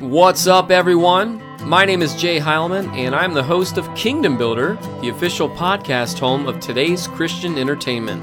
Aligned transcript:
What's 0.00 0.46
up, 0.46 0.70
everyone? 0.70 1.42
My 1.62 1.86
name 1.86 2.02
is 2.02 2.14
Jay 2.14 2.38
Heilman, 2.38 2.94
and 2.94 3.14
I'm 3.14 3.32
the 3.32 3.42
host 3.42 3.78
of 3.78 3.94
Kingdom 3.94 4.36
Builder, 4.36 4.74
the 5.00 5.08
official 5.08 5.48
podcast 5.48 6.18
home 6.18 6.46
of 6.46 6.60
today's 6.60 7.06
Christian 7.06 7.56
entertainment. 7.56 8.22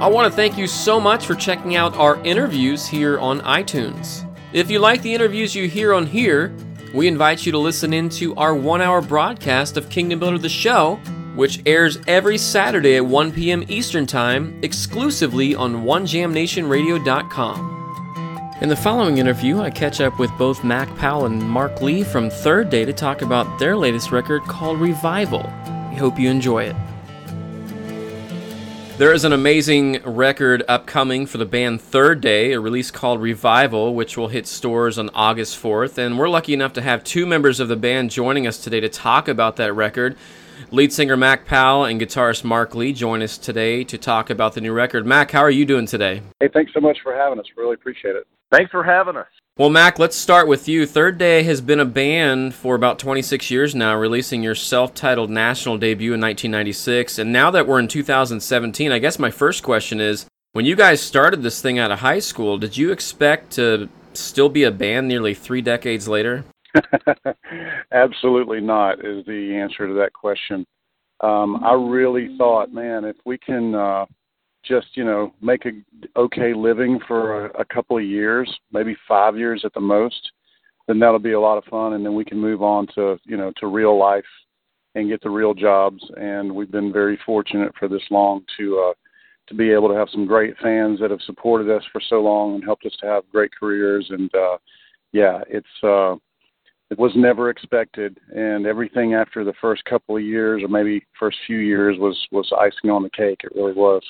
I 0.00 0.06
want 0.06 0.30
to 0.30 0.36
thank 0.36 0.56
you 0.56 0.68
so 0.68 1.00
much 1.00 1.26
for 1.26 1.34
checking 1.34 1.74
out 1.74 1.96
our 1.96 2.22
interviews 2.24 2.86
here 2.86 3.18
on 3.18 3.40
iTunes. 3.40 4.32
If 4.52 4.70
you 4.70 4.78
like 4.78 5.02
the 5.02 5.12
interviews 5.12 5.56
you 5.56 5.68
hear 5.68 5.92
on 5.92 6.06
here, 6.06 6.54
we 6.94 7.08
invite 7.08 7.44
you 7.44 7.50
to 7.50 7.58
listen 7.58 7.92
in 7.92 8.08
to 8.10 8.36
our 8.36 8.54
one 8.54 8.80
hour 8.80 9.02
broadcast 9.02 9.76
of 9.76 9.90
Kingdom 9.90 10.20
Builder 10.20 10.38
the 10.38 10.48
Show, 10.48 11.00
which 11.34 11.60
airs 11.66 11.98
every 12.06 12.38
Saturday 12.38 12.94
at 12.94 13.04
1 13.04 13.32
p.m. 13.32 13.64
Eastern 13.66 14.06
Time 14.06 14.56
exclusively 14.62 15.56
on 15.56 15.82
OneJamNationRadio.com. 15.82 17.77
In 18.60 18.68
the 18.68 18.74
following 18.74 19.18
interview, 19.18 19.60
I 19.60 19.70
catch 19.70 20.00
up 20.00 20.18
with 20.18 20.36
both 20.36 20.64
Mac 20.64 20.92
Powell 20.96 21.26
and 21.26 21.40
Mark 21.40 21.80
Lee 21.80 22.02
from 22.02 22.28
Third 22.28 22.70
Day 22.70 22.84
to 22.84 22.92
talk 22.92 23.22
about 23.22 23.60
their 23.60 23.76
latest 23.76 24.10
record 24.10 24.42
called 24.42 24.80
Revival. 24.80 25.46
I 25.46 25.94
hope 25.94 26.18
you 26.18 26.28
enjoy 26.28 26.64
it. 26.64 26.76
There 28.98 29.12
is 29.12 29.24
an 29.24 29.32
amazing 29.32 30.02
record 30.02 30.64
upcoming 30.66 31.24
for 31.26 31.38
the 31.38 31.46
band 31.46 31.80
Third 31.80 32.20
Day, 32.20 32.52
a 32.52 32.58
release 32.58 32.90
called 32.90 33.22
Revival, 33.22 33.94
which 33.94 34.16
will 34.16 34.26
hit 34.26 34.48
stores 34.48 34.98
on 34.98 35.08
August 35.14 35.62
4th. 35.62 35.96
And 35.96 36.18
we're 36.18 36.28
lucky 36.28 36.52
enough 36.52 36.72
to 36.72 36.82
have 36.82 37.04
two 37.04 37.26
members 37.26 37.60
of 37.60 37.68
the 37.68 37.76
band 37.76 38.10
joining 38.10 38.44
us 38.44 38.58
today 38.58 38.80
to 38.80 38.88
talk 38.88 39.28
about 39.28 39.54
that 39.58 39.72
record. 39.72 40.16
Lead 40.70 40.92
singer 40.92 41.16
Mac 41.16 41.46
Powell 41.46 41.86
and 41.86 41.98
guitarist 41.98 42.44
Mark 42.44 42.74
Lee 42.74 42.92
join 42.92 43.22
us 43.22 43.38
today 43.38 43.84
to 43.84 43.96
talk 43.96 44.28
about 44.28 44.52
the 44.52 44.60
new 44.60 44.72
record. 44.72 45.06
Mac, 45.06 45.30
how 45.30 45.40
are 45.40 45.50
you 45.50 45.64
doing 45.64 45.86
today? 45.86 46.20
Hey, 46.40 46.48
thanks 46.52 46.74
so 46.74 46.80
much 46.80 46.98
for 47.02 47.14
having 47.14 47.38
us. 47.38 47.46
Really 47.56 47.72
appreciate 47.72 48.16
it. 48.16 48.26
Thanks 48.52 48.70
for 48.70 48.84
having 48.84 49.16
us. 49.16 49.28
Well, 49.56 49.70
Mac, 49.70 49.98
let's 49.98 50.14
start 50.14 50.46
with 50.46 50.68
you. 50.68 50.84
Third 50.84 51.16
Day 51.16 51.42
has 51.44 51.62
been 51.62 51.80
a 51.80 51.86
band 51.86 52.54
for 52.54 52.74
about 52.74 52.98
26 52.98 53.50
years 53.50 53.74
now, 53.74 53.96
releasing 53.96 54.42
your 54.42 54.54
self 54.54 54.92
titled 54.92 55.30
national 55.30 55.78
debut 55.78 56.12
in 56.12 56.20
1996. 56.20 57.18
And 57.18 57.32
now 57.32 57.50
that 57.50 57.66
we're 57.66 57.78
in 57.78 57.88
2017, 57.88 58.92
I 58.92 58.98
guess 58.98 59.18
my 59.18 59.30
first 59.30 59.62
question 59.62 60.02
is 60.02 60.26
when 60.52 60.66
you 60.66 60.76
guys 60.76 61.00
started 61.00 61.42
this 61.42 61.62
thing 61.62 61.78
out 61.78 61.90
of 61.90 62.00
high 62.00 62.20
school, 62.20 62.58
did 62.58 62.76
you 62.76 62.92
expect 62.92 63.52
to 63.52 63.88
still 64.12 64.50
be 64.50 64.64
a 64.64 64.70
band 64.70 65.08
nearly 65.08 65.32
three 65.32 65.62
decades 65.62 66.08
later? 66.08 66.44
Absolutely 67.92 68.60
not, 68.60 69.04
is 69.04 69.24
the 69.26 69.54
answer 69.54 69.86
to 69.86 69.94
that 69.94 70.12
question. 70.12 70.66
Um, 71.20 71.62
I 71.64 71.72
really 71.72 72.36
thought, 72.36 72.72
man, 72.72 73.04
if 73.04 73.16
we 73.24 73.38
can. 73.38 73.74
Uh, 73.74 74.06
just 74.64 74.88
you 74.94 75.04
know 75.04 75.32
make 75.40 75.66
a 75.66 75.70
okay 76.18 76.52
living 76.52 76.98
for 77.06 77.46
a, 77.46 77.60
a 77.60 77.64
couple 77.64 77.96
of 77.96 78.04
years, 78.04 78.52
maybe 78.72 78.96
five 79.06 79.36
years 79.36 79.62
at 79.64 79.72
the 79.72 79.80
most, 79.80 80.30
then 80.86 80.98
that'll 80.98 81.18
be 81.18 81.32
a 81.32 81.40
lot 81.40 81.58
of 81.58 81.64
fun, 81.64 81.94
and 81.94 82.04
then 82.04 82.14
we 82.14 82.24
can 82.24 82.38
move 82.38 82.62
on 82.62 82.86
to 82.94 83.18
you 83.24 83.36
know 83.36 83.52
to 83.56 83.66
real 83.66 83.98
life 83.98 84.24
and 84.94 85.08
get 85.08 85.22
the 85.22 85.30
real 85.30 85.54
jobs. 85.54 86.02
And 86.16 86.54
we've 86.54 86.70
been 86.70 86.92
very 86.92 87.18
fortunate 87.24 87.72
for 87.78 87.88
this 87.88 88.02
long 88.10 88.44
to 88.58 88.90
uh, 88.90 88.94
to 89.48 89.54
be 89.54 89.70
able 89.70 89.88
to 89.88 89.94
have 89.94 90.08
some 90.10 90.26
great 90.26 90.54
fans 90.62 91.00
that 91.00 91.10
have 91.10 91.22
supported 91.22 91.74
us 91.74 91.82
for 91.92 92.00
so 92.06 92.20
long 92.20 92.54
and 92.54 92.64
helped 92.64 92.84
us 92.84 92.96
to 93.00 93.06
have 93.06 93.30
great 93.30 93.50
careers. 93.58 94.06
And 94.10 94.34
uh, 94.34 94.58
yeah, 95.12 95.40
it's 95.48 95.66
uh, 95.82 96.16
it 96.90 96.98
was 96.98 97.12
never 97.14 97.50
expected, 97.50 98.18
and 98.34 98.66
everything 98.66 99.14
after 99.14 99.44
the 99.44 99.52
first 99.60 99.84
couple 99.84 100.16
of 100.16 100.22
years 100.22 100.62
or 100.62 100.68
maybe 100.68 101.04
first 101.18 101.38
few 101.46 101.58
years 101.58 101.98
was 101.98 102.26
was 102.32 102.50
icing 102.58 102.90
on 102.90 103.02
the 103.02 103.10
cake. 103.10 103.40
It 103.44 103.52
really 103.54 103.74
was. 103.74 104.02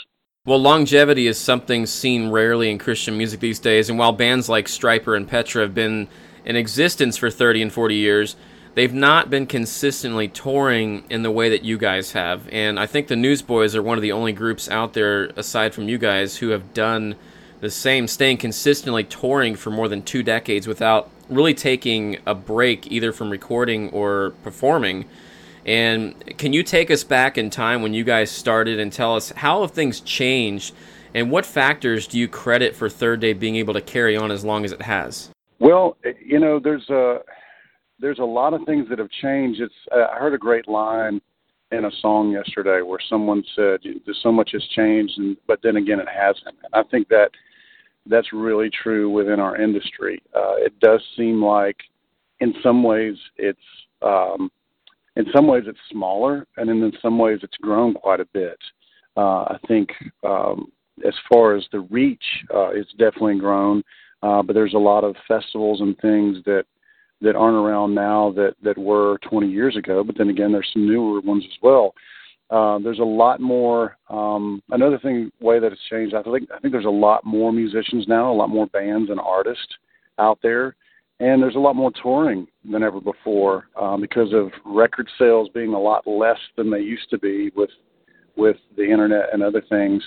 Well, 0.45 0.61
longevity 0.61 1.27
is 1.27 1.39
something 1.39 1.87
seen 1.87 2.31
rarely 2.31 2.71
in 2.71 2.79
Christian 2.79 3.19
music 3.19 3.41
these 3.41 3.59
days, 3.59 3.91
and 3.91 3.99
while 3.99 4.13
bands 4.13 4.49
like 4.49 4.67
Stryper 4.67 5.17
and 5.17 5.29
Petra 5.29 5.63
have 5.63 5.75
been 5.75 6.09
in 6.45 6.57
existence 6.57 7.17
for 7.17 7.31
30 7.31 7.63
and 7.63 7.73
40 7.73 7.97
years, 7.97 8.37
they've 8.75 8.95
not 8.95 9.29
been 9.29 9.47
consistently 9.47 10.29
touring 10.29 11.05
in 11.11 11.23
the 11.23 11.31
way 11.31 11.51
that 11.51 11.65
you 11.65 11.77
guys 11.77 12.13
have. 12.13 12.49
And 12.51 12.79
I 12.81 12.87
think 12.87 13.09
the 13.09 13.17
Newsboys 13.17 13.77
are 13.77 13.83
one 13.83 13.99
of 13.99 14.03
the 14.03 14.13
only 14.13 14.33
groups 14.33 14.71
out 14.71 14.95
there, 14.95 15.25
aside 15.37 15.75
from 15.75 15.89
you 15.89 15.99
guys, 15.99 16.37
who 16.39 16.51
have 16.51 16.73
done 16.73 17.17
the 17.61 17.71
same, 17.71 18.07
staying 18.07 18.39
consistently 18.39 19.05
touring 19.05 19.57
for 19.57 19.71
more 19.71 19.89
than 19.89 20.01
two 20.01 20.23
decades 20.23 20.67
without 20.67 21.11
really 21.29 21.55
taking 21.55 22.19
a 22.27 22.35
break 22.35 22.91
either 22.91 23.13
from 23.13 23.31
recording 23.31 23.91
or 23.91 24.33
performing. 24.43 25.05
And 25.67 26.39
can 26.39 26.53
you 26.53 26.63
take 26.63 26.91
us 26.91 27.05
back 27.05 27.37
in 27.37 27.51
time 27.51 27.83
when 27.83 27.93
you 27.93 28.05
guys 28.05 28.31
started 28.31 28.81
and 28.81 28.93
tell 28.93 29.15
us 29.15 29.31
how 29.31 29.61
have 29.63 29.73
things 29.73 30.01
changed 30.01 30.75
and 31.15 31.31
what 31.31 31.45
factors 31.47 32.07
do 32.07 32.19
you 32.19 32.29
credit 32.29 32.75
for 32.75 32.89
Third 32.89 33.21
Day 33.21 33.33
being 33.33 33.57
able 33.57 33.75
to 33.75 33.81
carry 33.81 34.17
on 34.17 34.31
as 34.31 34.45
long 34.45 34.65
as 34.65 34.73
it 34.73 34.83
has? 34.83 35.31
Well, 35.59 35.97
you 36.25 36.39
know, 36.39 36.59
there's 36.59 36.89
a 36.91 37.19
there's 38.01 38.19
a 38.21 38.25
lot 38.25 38.55
of 38.55 38.61
things 38.65 38.89
that 38.89 38.99
have 38.99 39.11
changed. 39.11 39.61
It's 39.61 39.75
uh, 39.91 40.07
I 40.13 40.19
heard 40.19 40.35
a 40.35 40.39
great 40.39 40.69
line 40.69 41.21
in 41.73 41.85
a 41.85 41.91
song 42.01 42.31
yesterday 42.31 42.81
where 42.81 43.01
someone 43.11 43.43
said 43.55 43.81
so 44.23 44.33
much 44.33 44.51
has 44.53 44.65
changed 44.75 45.19
and 45.19 45.37
but 45.47 45.61
then 45.63 45.77
again 45.77 46.01
it 46.01 46.09
hasn't. 46.09 46.57
And 46.65 46.75
I 46.75 46.83
think 46.85 47.09
that 47.09 47.31
that's 48.09 48.33
really 48.33 48.71
true 48.71 49.11
within 49.11 49.41
our 49.41 49.61
industry. 49.61 50.23
Uh, 50.35 50.57
it 50.57 50.79
does 50.81 51.03
seem 51.17 51.45
like 51.45 51.77
in 52.41 52.55
some 52.63 52.83
ways 52.83 53.17
it's 53.37 53.59
um, 54.03 54.51
in 55.17 55.27
some 55.35 55.47
ways 55.47 55.65
it's 55.67 55.79
smaller, 55.91 56.47
and 56.57 56.71
in 56.71 56.93
some 57.03 57.19
ways 57.19 57.41
it's 57.43 57.57
grown 57.57 57.95
quite 57.95 58.21
a 58.21 58.25
bit. 58.27 58.59
Uh, 59.17 59.43
I 59.43 59.59
think 59.67 59.91
um, 60.25 60.71
as 61.07 61.15
far 61.31 61.57
as 61.57 61.65
the 61.73 61.81
reach, 61.81 62.23
uh, 62.55 62.69
it's 62.69 62.93
definitely 62.93 63.39
grown, 63.39 63.83
uh, 64.23 64.43
but 64.43 64.55
there's 64.55 64.75
a 64.75 64.79
lot 64.79 65.03
of 65.05 65.17
festivals 65.27 65.81
and 65.81 65.99
things 65.99 66.39
that 66.45 66.65
that 67.21 67.35
aren't 67.35 67.57
around 67.57 67.95
now 67.95 68.33
that 68.37 68.55
that 68.63 68.79
were 68.79 69.19
20 69.29 69.49
years 69.49 69.77
ago. 69.77 70.05
But 70.05 70.17
then 70.17 70.29
again, 70.29 70.53
there's 70.53 70.71
some 70.73 70.87
newer 70.87 71.21
ones 71.21 71.45
as 71.45 71.59
well. 71.63 71.95
Uh, 72.51 72.79
there's 72.79 72.99
a 72.99 73.05
lot 73.05 73.41
more. 73.41 73.97
Um, 74.09 74.63
another 74.71 74.99
thing, 74.99 75.31
way 75.41 75.59
that 75.61 75.73
it's 75.73 75.89
changed, 75.91 76.15
I 76.15 76.23
think 76.23 76.49
I 76.55 76.59
think 76.59 76.73
there's 76.73 76.85
a 76.85 76.91
lot 76.91 77.25
more 77.25 77.53
musicians 77.53 78.07
now, 78.09 78.33
a 78.33 78.35
lot 78.35 78.49
more 78.49 78.67
bands 78.69 79.11
and 79.11 79.21
artists 79.21 79.75
out 80.19 80.39
there 80.43 80.75
and 81.21 81.43
there's 81.43 81.57
a 81.57 81.61
lot 81.61 81.75
more 81.75 81.91
touring 82.01 82.47
than 82.71 82.83
ever 82.83 83.01
before 83.01 83.69
um, 83.81 84.01
because 84.01 84.33
of 84.33 84.51
record 84.65 85.09
sales 85.19 85.49
being 85.53 85.75
a 85.75 85.79
lot 85.79 86.07
less 86.07 86.39
than 86.57 86.71
they 86.71 86.81
used 86.81 87.11
to 87.11 87.19
be 87.19 87.51
with 87.57 87.71
with 88.37 88.57
the 88.77 88.85
internet 88.85 89.33
and 89.33 89.43
other 89.43 89.63
things. 89.69 90.03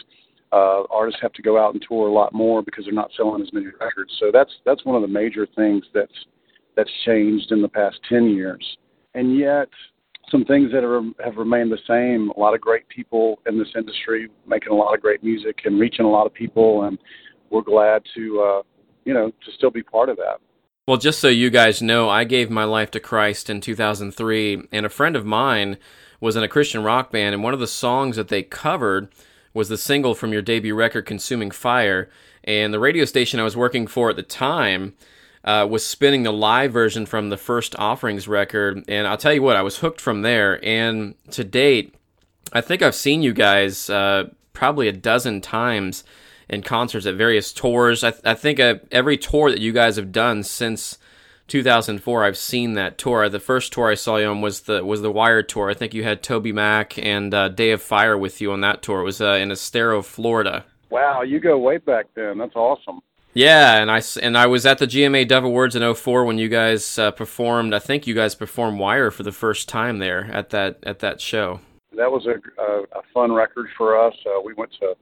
Uh, 0.53 0.83
artists 0.89 1.21
have 1.21 1.33
to 1.33 1.41
go 1.41 1.61
out 1.61 1.73
and 1.73 1.83
tour 1.87 2.07
a 2.07 2.13
lot 2.13 2.33
more 2.33 2.61
because 2.61 2.85
they're 2.85 2.93
not 2.93 3.11
selling 3.15 3.41
as 3.41 3.51
many 3.51 3.67
records. 3.79 4.11
So 4.19 4.31
that's 4.31 4.51
that's 4.65 4.85
one 4.85 4.95
of 4.95 5.01
the 5.01 5.07
major 5.07 5.45
things 5.55 5.83
that's 5.93 6.25
that's 6.77 6.91
changed 7.05 7.51
in 7.51 7.61
the 7.61 7.67
past 7.67 7.99
ten 8.07 8.29
years. 8.29 8.77
And 9.13 9.37
yet, 9.37 9.67
some 10.31 10.45
things 10.45 10.71
that 10.71 10.83
are, 10.83 11.01
have 11.23 11.37
remained 11.37 11.71
the 11.71 11.79
same. 11.87 12.31
A 12.35 12.39
lot 12.39 12.55
of 12.55 12.61
great 12.61 12.87
people 12.87 13.39
in 13.45 13.59
this 13.59 13.67
industry 13.75 14.29
making 14.47 14.71
a 14.71 14.75
lot 14.75 14.95
of 14.95 15.01
great 15.01 15.23
music 15.23 15.59
and 15.65 15.79
reaching 15.79 16.05
a 16.05 16.09
lot 16.09 16.25
of 16.25 16.33
people, 16.33 16.83
and 16.83 16.97
we're 17.49 17.61
glad 17.61 18.01
to 18.15 18.41
uh, 18.41 18.61
you 19.05 19.13
know 19.13 19.29
to 19.29 19.51
still 19.57 19.71
be 19.71 19.83
part 19.83 20.09
of 20.09 20.17
that. 20.17 20.37
Well, 20.87 20.97
just 20.97 21.19
so 21.19 21.27
you 21.27 21.49
guys 21.49 21.81
know, 21.81 22.09
I 22.09 22.23
gave 22.23 22.49
my 22.49 22.63
life 22.63 22.89
to 22.91 22.99
Christ 22.99 23.49
in 23.49 23.61
2003, 23.61 24.63
and 24.71 24.85
a 24.85 24.89
friend 24.89 25.15
of 25.15 25.25
mine 25.25 25.77
was 26.19 26.35
in 26.35 26.43
a 26.43 26.47
Christian 26.47 26.83
rock 26.83 27.11
band, 27.11 27.35
and 27.35 27.43
one 27.43 27.53
of 27.53 27.59
the 27.59 27.67
songs 27.67 28.15
that 28.15 28.29
they 28.29 28.43
covered 28.43 29.09
was 29.53 29.69
the 29.69 29.77
single 29.77 30.15
from 30.15 30.31
your 30.31 30.41
debut 30.41 30.73
record, 30.73 31.05
Consuming 31.05 31.51
Fire. 31.51 32.09
And 32.43 32.73
the 32.73 32.79
radio 32.79 33.05
station 33.05 33.39
I 33.39 33.43
was 33.43 33.57
working 33.57 33.85
for 33.85 34.09
at 34.09 34.15
the 34.15 34.23
time 34.23 34.93
uh, 35.43 35.67
was 35.69 35.85
spinning 35.85 36.23
the 36.23 36.33
live 36.33 36.71
version 36.71 37.05
from 37.05 37.29
the 37.29 37.37
first 37.37 37.75
Offerings 37.77 38.27
record. 38.27 38.83
And 38.87 39.07
I'll 39.07 39.17
tell 39.17 39.33
you 39.33 39.41
what, 39.41 39.55
I 39.55 39.61
was 39.61 39.79
hooked 39.79 40.01
from 40.01 40.21
there. 40.21 40.63
And 40.63 41.15
to 41.31 41.43
date, 41.43 41.95
I 42.53 42.61
think 42.61 42.81
I've 42.81 42.95
seen 42.95 43.21
you 43.21 43.33
guys 43.33 43.89
uh, 43.89 44.29
probably 44.53 44.87
a 44.87 44.93
dozen 44.93 45.41
times 45.41 46.03
in 46.49 46.61
concerts 46.61 47.05
at 47.05 47.15
various 47.15 47.53
tours. 47.53 48.03
I, 48.03 48.11
th- 48.11 48.23
I 48.25 48.33
think 48.33 48.59
uh, 48.59 48.75
every 48.91 49.17
tour 49.17 49.49
that 49.49 49.61
you 49.61 49.71
guys 49.71 49.95
have 49.95 50.11
done 50.11 50.43
since 50.43 50.97
2004, 51.47 52.23
I've 52.23 52.37
seen 52.37 52.73
that 52.73 52.97
tour. 52.97 53.27
The 53.27 53.39
first 53.39 53.73
tour 53.73 53.89
I 53.89 53.95
saw 53.95 54.17
you 54.17 54.27
on 54.27 54.41
was 54.41 54.61
the 54.61 54.85
was 54.85 55.01
the 55.01 55.11
Wired 55.11 55.49
tour. 55.49 55.69
I 55.69 55.73
think 55.73 55.93
you 55.93 56.03
had 56.03 56.21
TobyMac 56.21 57.01
and 57.03 57.33
uh, 57.33 57.49
Day 57.49 57.71
of 57.71 57.81
Fire 57.81 58.17
with 58.17 58.41
you 58.41 58.51
on 58.51 58.61
that 58.61 58.81
tour. 58.81 59.01
It 59.01 59.05
was 59.05 59.21
uh, 59.21 59.31
in 59.33 59.51
Estero, 59.51 60.01
Florida. 60.01 60.65
Wow, 60.89 61.21
you 61.21 61.39
go 61.39 61.57
way 61.57 61.77
back 61.77 62.07
then. 62.15 62.37
That's 62.37 62.55
awesome. 62.55 63.01
Yeah, 63.33 63.81
and 63.81 63.89
I 63.89 64.01
and 64.21 64.37
I 64.37 64.47
was 64.47 64.65
at 64.65 64.77
the 64.77 64.87
GMA 64.87 65.27
Dove 65.27 65.45
Awards 65.45 65.75
in 65.75 65.93
04 65.93 66.25
when 66.25 66.37
you 66.37 66.49
guys 66.49 66.99
uh, 66.99 67.11
performed. 67.11 67.73
I 67.73 67.79
think 67.79 68.05
you 68.05 68.13
guys 68.13 68.35
performed 68.35 68.79
Wire 68.79 69.09
for 69.09 69.23
the 69.23 69.31
first 69.31 69.69
time 69.69 69.99
there 69.99 70.29
at 70.33 70.49
that 70.49 70.79
at 70.83 70.99
that 70.99 71.21
show. 71.21 71.61
That 71.95 72.11
was 72.11 72.25
a 72.25 72.61
a, 72.61 72.81
a 72.99 73.01
fun 73.13 73.31
record 73.31 73.67
for 73.77 73.97
us. 73.97 74.13
Uh, 74.25 74.41
we 74.43 74.53
went 74.53 74.71
to 74.81 74.95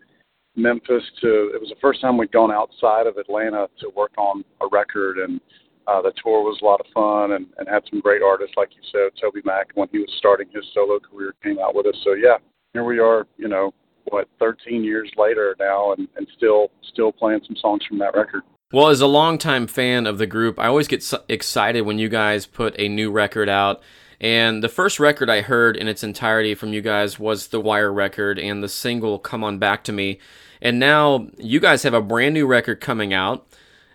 Memphis 0.55 1.03
to 1.21 1.51
it 1.53 1.59
was 1.59 1.69
the 1.69 1.79
first 1.81 2.01
time 2.01 2.17
we'd 2.17 2.31
gone 2.31 2.51
outside 2.51 3.07
of 3.07 3.17
Atlanta 3.17 3.67
to 3.79 3.89
work 3.95 4.11
on 4.17 4.43
a 4.61 4.67
record 4.71 5.17
and 5.17 5.39
uh, 5.87 6.01
the 6.01 6.11
tour 6.23 6.43
was 6.43 6.59
a 6.61 6.65
lot 6.65 6.79
of 6.79 6.85
fun 6.93 7.31
and, 7.31 7.47
and 7.57 7.67
had 7.67 7.83
some 7.89 7.99
great 7.99 8.21
artists 8.21 8.55
like 8.57 8.69
you 8.75 8.81
said 8.91 9.11
TobyMac 9.21 9.65
when 9.75 9.87
he 9.91 9.99
was 9.99 10.13
starting 10.17 10.47
his 10.53 10.65
solo 10.73 10.99
career 10.99 11.33
came 11.41 11.59
out 11.59 11.75
with 11.75 11.85
us 11.85 11.95
so 12.03 12.13
yeah 12.13 12.37
here 12.73 12.83
we 12.83 12.99
are 12.99 13.25
you 13.37 13.47
know 13.47 13.73
what 14.05 14.27
13 14.39 14.83
years 14.83 15.11
later 15.17 15.55
now 15.59 15.93
and, 15.93 16.07
and 16.15 16.27
still 16.35 16.69
still 16.83 17.11
playing 17.11 17.41
some 17.45 17.55
songs 17.55 17.83
from 17.87 17.97
that 17.99 18.15
record 18.15 18.41
Well, 18.71 18.89
as 18.89 19.01
a 19.01 19.07
longtime 19.07 19.67
fan 19.67 20.05
of 20.07 20.17
the 20.17 20.27
group, 20.27 20.59
I 20.59 20.67
always 20.67 20.87
get 20.87 21.11
excited 21.27 21.81
when 21.81 21.99
you 21.99 22.09
guys 22.09 22.45
put 22.45 22.75
a 22.79 22.87
new 22.87 23.11
record 23.11 23.49
out. 23.49 23.81
And 24.21 24.61
the 24.61 24.69
first 24.69 24.99
record 24.99 25.29
I 25.29 25.41
heard 25.41 25.77
in 25.77 25.87
its 25.87 26.03
entirety 26.03 26.53
from 26.53 26.73
you 26.73 26.81
guys 26.81 27.17
was 27.17 27.47
the 27.47 27.61
Wire 27.61 27.91
record 27.91 28.37
and 28.37 28.61
the 28.61 28.67
single 28.67 29.17
Come 29.17 29.45
On 29.45 29.59
Back 29.59 29.83
to 29.85 29.93
Me. 29.93 30.19
And 30.61 30.77
now 30.77 31.29
you 31.37 31.61
guys 31.61 31.83
have 31.83 31.93
a 31.93 32.01
brand 32.01 32.33
new 32.33 32.45
record 32.45 32.81
coming 32.81 33.13
out 33.13 33.47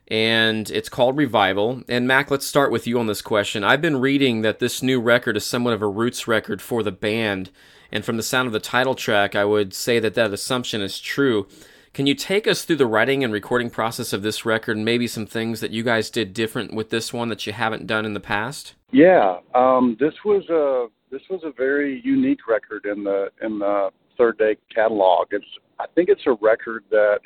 and 0.08 0.70
it's 0.70 0.88
called 0.88 1.16
Revival. 1.16 1.82
And 1.88 2.06
Mac, 2.06 2.30
let's 2.30 2.46
start 2.46 2.70
with 2.70 2.86
you 2.86 2.98
on 2.98 3.06
this 3.06 3.22
question. 3.22 3.64
I've 3.64 3.80
been 3.80 4.00
reading 4.00 4.42
that 4.42 4.58
this 4.58 4.82
new 4.82 5.00
record 5.00 5.36
is 5.36 5.44
somewhat 5.44 5.74
of 5.74 5.82
a 5.82 5.88
roots 5.88 6.28
record 6.28 6.60
for 6.60 6.82
the 6.82 6.92
band, 6.92 7.50
and 7.92 8.04
from 8.04 8.16
the 8.16 8.22
sound 8.22 8.46
of 8.46 8.52
the 8.52 8.60
title 8.60 8.94
track, 8.94 9.34
I 9.34 9.44
would 9.44 9.74
say 9.74 9.98
that 9.98 10.14
that 10.14 10.32
assumption 10.32 10.80
is 10.82 11.00
true. 11.00 11.46
Can 11.92 12.06
you 12.06 12.14
take 12.14 12.48
us 12.48 12.64
through 12.64 12.76
the 12.76 12.86
writing 12.86 13.22
and 13.22 13.32
recording 13.32 13.70
process 13.70 14.12
of 14.12 14.22
this 14.22 14.44
record, 14.44 14.76
and 14.76 14.84
maybe 14.84 15.06
some 15.06 15.26
things 15.26 15.60
that 15.60 15.70
you 15.70 15.84
guys 15.84 16.10
did 16.10 16.34
different 16.34 16.74
with 16.74 16.90
this 16.90 17.12
one 17.12 17.28
that 17.28 17.46
you 17.46 17.52
haven't 17.52 17.86
done 17.86 18.04
in 18.04 18.14
the 18.14 18.20
past? 18.20 18.74
Yeah, 18.90 19.38
um, 19.54 19.96
this 20.00 20.14
was 20.24 20.48
a 20.48 20.88
this 21.10 21.22
was 21.30 21.42
a 21.44 21.52
very 21.52 22.00
unique 22.04 22.48
record 22.48 22.84
in 22.86 23.04
the 23.04 23.30
in 23.42 23.60
the 23.60 23.90
Third 24.18 24.38
Day 24.38 24.56
catalog. 24.74 25.28
It's 25.30 25.46
I 25.78 25.86
think 25.94 26.08
it's 26.08 26.26
a 26.26 26.36
record 26.40 26.82
that 26.90 27.20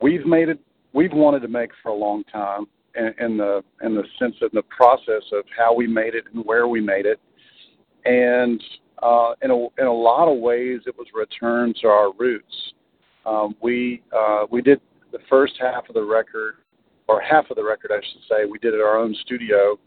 we've 0.00 0.26
made 0.26 0.48
it 0.48 0.58
we've 0.92 1.12
wanted 1.12 1.42
to 1.42 1.48
make 1.48 1.70
for 1.82 1.90
a 1.90 1.94
long 1.94 2.24
time, 2.24 2.66
in, 2.96 3.14
in 3.20 3.36
the 3.36 3.62
in 3.82 3.94
the 3.94 4.04
sense 4.18 4.34
of 4.42 4.50
the 4.52 4.62
process 4.62 5.22
of 5.32 5.44
how 5.56 5.74
we 5.74 5.86
made 5.86 6.14
it 6.14 6.24
and 6.34 6.44
where 6.44 6.66
we 6.66 6.80
made 6.80 7.06
it, 7.06 7.20
and 8.04 8.60
uh, 9.02 9.34
in 9.42 9.50
a 9.50 9.56
in 9.80 9.86
a 9.86 9.92
lot 9.92 10.28
of 10.28 10.38
ways 10.38 10.80
it 10.86 10.96
was 10.96 11.06
return 11.14 11.74
to 11.82 11.88
our 11.88 12.12
roots. 12.18 12.72
Um, 13.24 13.56
we 13.60 14.02
uh, 14.16 14.46
we 14.50 14.62
did 14.62 14.80
the 15.12 15.18
first 15.28 15.54
half 15.60 15.88
of 15.88 15.94
the 15.94 16.02
record, 16.02 16.56
or 17.08 17.20
half 17.20 17.50
of 17.50 17.56
the 17.56 17.64
record, 17.64 17.90
I 17.92 18.00
should 18.12 18.22
say. 18.28 18.44
We 18.50 18.58
did 18.58 18.74
it 18.74 18.80
our 18.80 18.98
own 18.98 19.14
studio, 19.24 19.78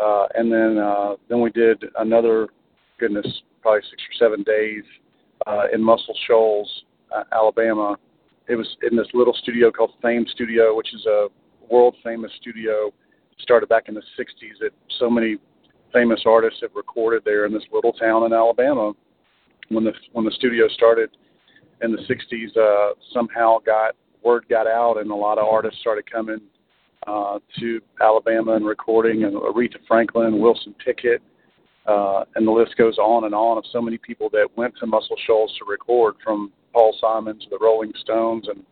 uh, 0.00 0.26
and 0.34 0.52
then 0.52 0.78
uh, 0.78 1.14
then 1.28 1.40
we 1.40 1.50
did 1.50 1.82
another, 1.98 2.48
goodness, 2.98 3.26
probably 3.62 3.82
six 3.90 4.02
or 4.02 4.26
seven 4.26 4.42
days 4.42 4.84
uh, 5.46 5.64
in 5.72 5.82
Muscle 5.82 6.14
Shoals, 6.26 6.84
uh, 7.14 7.24
Alabama. 7.32 7.96
It 8.48 8.54
was 8.54 8.76
in 8.88 8.96
this 8.96 9.08
little 9.12 9.34
studio 9.34 9.72
called 9.72 9.92
Fame 10.02 10.24
Studio, 10.32 10.76
which 10.76 10.94
is 10.94 11.04
a 11.06 11.28
world 11.68 11.96
famous 12.04 12.30
studio. 12.40 12.92
Started 13.38 13.68
back 13.68 13.84
in 13.88 13.94
the 13.94 14.02
'60s. 14.18 14.58
That 14.60 14.70
so 14.98 15.10
many 15.10 15.36
famous 15.96 16.20
artists 16.26 16.60
have 16.60 16.72
recorded 16.74 17.22
there 17.24 17.46
in 17.46 17.52
this 17.52 17.62
little 17.72 17.92
town 17.92 18.24
in 18.24 18.32
Alabama. 18.34 18.92
When 19.70 19.82
the 19.82 19.92
when 20.12 20.24
the 20.26 20.30
studio 20.32 20.68
started 20.68 21.10
in 21.82 21.90
the 21.90 21.98
60s 21.98 22.56
uh, 22.56 22.94
somehow 23.14 23.58
got 23.64 23.96
word 24.22 24.44
got 24.48 24.66
out, 24.66 24.98
and 24.98 25.10
a 25.10 25.14
lot 25.14 25.38
of 25.38 25.46
artists 25.46 25.80
started 25.80 26.10
coming 26.10 26.40
uh, 27.06 27.38
to 27.58 27.80
Alabama 28.00 28.52
and 28.52 28.66
recording, 28.66 29.24
and 29.24 29.34
Aretha 29.34 29.78
Franklin, 29.88 30.38
Wilson 30.38 30.74
Pickett, 30.84 31.22
uh, 31.86 32.24
and 32.34 32.46
the 32.46 32.50
list 32.50 32.76
goes 32.76 32.98
on 32.98 33.24
and 33.24 33.34
on 33.34 33.56
of 33.56 33.64
so 33.72 33.80
many 33.80 33.96
people 33.96 34.28
that 34.30 34.48
went 34.56 34.74
to 34.80 34.86
Muscle 34.86 35.16
Shoals 35.26 35.52
to 35.58 35.64
record, 35.68 36.16
from 36.22 36.52
Paul 36.72 36.94
Simon 37.00 37.38
to 37.40 37.46
the 37.48 37.58
Rolling 37.60 37.92
Stones, 38.02 38.48
and 38.48 38.62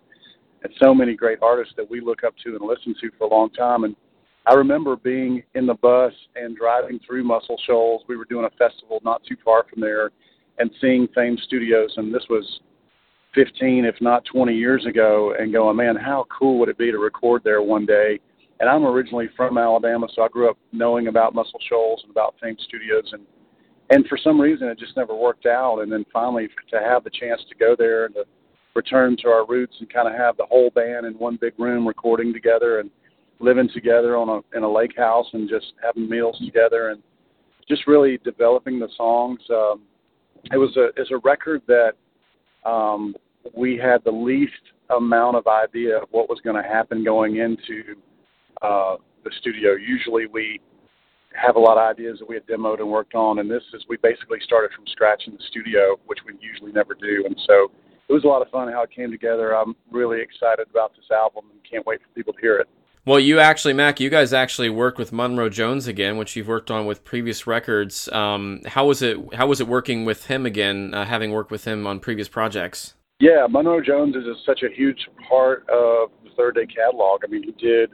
and 0.63 0.73
so 0.83 0.95
many 0.95 1.15
great 1.15 1.39
artists 1.43 1.75
that 1.77 1.91
we 1.91 2.01
look 2.01 2.23
up 2.25 2.35
to 2.45 2.57
and 2.57 2.67
listen 2.67 2.95
to 3.01 3.11
for 3.19 3.25
a 3.25 3.31
long 3.31 3.51
time. 3.51 3.85
And 3.85 3.97
I 4.47 4.55
remember 4.55 4.97
being 4.97 5.43
in 5.55 5.67
the 5.67 5.75
bus 5.75 6.13
and 6.37 6.57
driving 6.57 7.01
through 7.07 7.25
Muscle 7.25 7.59
Shoals. 7.67 8.03
We 8.09 8.17
were 8.17 8.27
doing 8.27 8.45
a 8.45 8.57
festival 8.57 9.01
not 9.03 9.23
too 9.25 9.37
far 9.43 9.65
from 9.71 9.81
there, 9.81 10.11
and 10.59 10.71
seeing 10.81 11.09
Fame 11.15 11.39
Studios, 11.45 11.95
and 11.97 12.15
this 12.15 12.25
was 12.29 12.61
15, 13.35 13.85
if 13.85 13.97
not 14.01 14.25
20 14.27 14.55
years 14.55 14.85
ago, 14.87 15.35
and 15.39 15.53
going, 15.53 15.77
man, 15.77 15.97
how 15.97 16.27
cool 16.37 16.59
would 16.59 16.69
it 16.69 16.79
be 16.79 16.91
to 16.91 16.99
record 16.99 17.43
there 17.43 17.63
one 17.63 17.87
day? 17.87 18.21
And 18.61 18.69
I'm 18.69 18.85
originally 18.85 19.29
from 19.37 19.59
Alabama, 19.59 20.07
so 20.15 20.23
I 20.23 20.29
grew 20.29 20.49
up 20.51 20.59
knowing 20.73 21.09
about 21.09 21.35
Muscle 21.35 21.61
Shoals 21.69 22.01
and 22.03 22.11
about 22.11 22.35
Fame 22.41 22.57
Studios, 22.67 23.11
and 23.13 23.23
and 23.91 24.07
for 24.07 24.17
some 24.17 24.41
reason 24.41 24.69
it 24.69 24.79
just 24.79 24.97
never 24.97 25.15
worked 25.15 25.45
out. 25.45 25.81
And 25.81 25.93
then 25.93 26.07
finally, 26.11 26.49
to 26.71 26.81
have 26.81 27.05
the 27.05 27.11
chance 27.11 27.43
to 27.51 27.55
go 27.55 27.77
there 27.79 28.07
and 28.07 28.15
to 28.15 28.25
return 28.75 29.17
to 29.19 29.29
our 29.29 29.47
roots 29.47 29.75
and 29.79 29.93
kind 29.93 30.09
of 30.09 30.15
have 30.15 30.39
the 30.39 30.47
whole 30.47 30.71
band 30.71 31.05
in 31.05 31.13
one 31.15 31.37
big 31.39 31.53
room 31.59 31.87
recording 31.87 32.33
together 32.33 32.81
and 32.81 32.91
living 33.41 33.69
together 33.73 34.17
on 34.17 34.29
a 34.29 34.57
in 34.57 34.63
a 34.63 34.71
lake 34.71 34.97
house 34.97 35.27
and 35.33 35.49
just 35.49 35.73
having 35.83 36.09
meals 36.09 36.39
together 36.45 36.91
and 36.91 37.03
just 37.69 37.87
really 37.87 38.19
developing 38.25 38.79
the 38.79 38.89
songs. 38.97 39.41
Um, 39.51 39.83
it 40.53 40.57
was 40.59 40.77
a 40.77 40.89
it's 40.97 41.11
a 41.11 41.19
record 41.19 41.63
that 41.67 41.93
um, 42.69 43.15
we 43.57 43.77
had 43.77 44.03
the 44.05 44.11
least 44.11 44.53
amount 44.97 45.37
of 45.37 45.47
idea 45.47 46.03
of 46.03 46.09
what 46.11 46.29
was 46.29 46.41
going 46.45 46.61
to 46.61 46.69
happen 46.69 47.05
going 47.05 47.37
into 47.37 47.97
uh, 48.63 48.97
the 49.25 49.31
studio. 49.41 49.73
Usually 49.73 50.27
we 50.27 50.61
have 51.35 51.57
a 51.57 51.59
lot 51.59 51.77
of 51.79 51.91
ideas 51.91 52.19
that 52.21 52.29
we 52.29 52.37
had 52.37 52.47
demoed 52.47 52.81
and 52.81 52.89
worked 52.89 53.15
on, 53.15 53.39
and 53.41 53.51
this 53.51 53.63
is 53.73 53.85
we 53.89 53.97
basically 53.97 54.39
started 54.45 54.71
from 54.75 54.87
scratch 54.87 55.25
in 55.27 55.33
the 55.33 55.43
studio, 55.51 55.97
which 56.07 56.21
we 56.27 56.35
usually 56.41 56.73
never 56.73 56.95
do. 56.95 57.25
And 57.27 57.37
so 57.47 57.71
it 58.09 58.13
was 58.13 58.25
a 58.25 58.27
lot 58.27 58.43
of 58.43 58.51
fun 58.51 58.71
how 58.71 58.83
it 58.83 58.91
came 58.91 59.11
together. 59.11 59.57
I'm 59.57 59.75
really 59.91 60.21
excited 60.21 60.67
about 60.71 60.95
this 60.95 61.07
album 61.11 61.45
and 61.51 61.59
can't 61.69 61.87
wait 61.87 62.01
for 62.03 62.09
people 62.15 62.33
to 62.35 62.41
hear 62.41 62.59
it. 62.59 62.69
Well, 63.07 63.21
you 63.21 63.39
actually, 63.39 63.75
Mac, 63.75 64.01
you 64.01 64.09
guys 64.09 64.33
actually 64.33 64.71
worked 64.71 64.99
with 64.99 65.13
Monroe 65.13 65.51
Jones 65.51 65.87
again, 65.87 66.17
which 66.17 66.37
you've 66.37 66.49
worked 66.49 66.71
on 66.71 66.87
with 66.87 67.05
previous 67.05 67.47
records. 67.47 68.09
Um, 68.11 68.63
how 68.65 68.87
was 68.87 69.03
it? 69.03 69.19
How 69.35 69.47
was 69.47 69.61
it 69.61 69.69
working 69.69 70.07
with 70.07 70.27
him 70.27 70.47
again, 70.47 70.95
uh, 70.95 71.05
having 71.05 71.31
worked 71.31 71.51
with 71.51 71.67
him 71.67 71.87
on 71.87 72.01
previous 72.01 72.29
projects? 72.29 72.95
Yeah, 73.21 73.47
Monroe 73.49 73.83
Jones 73.83 74.17
is 74.17 74.25
such 74.47 74.63
a 74.63 74.75
huge 74.75 75.07
part 75.29 75.69
of 75.69 76.11
the 76.25 76.31
Third 76.35 76.55
Day 76.55 76.67
catalog. 76.67 77.21
I 77.25 77.27
mean, 77.27 77.43
he 77.43 77.53
did 77.53 77.91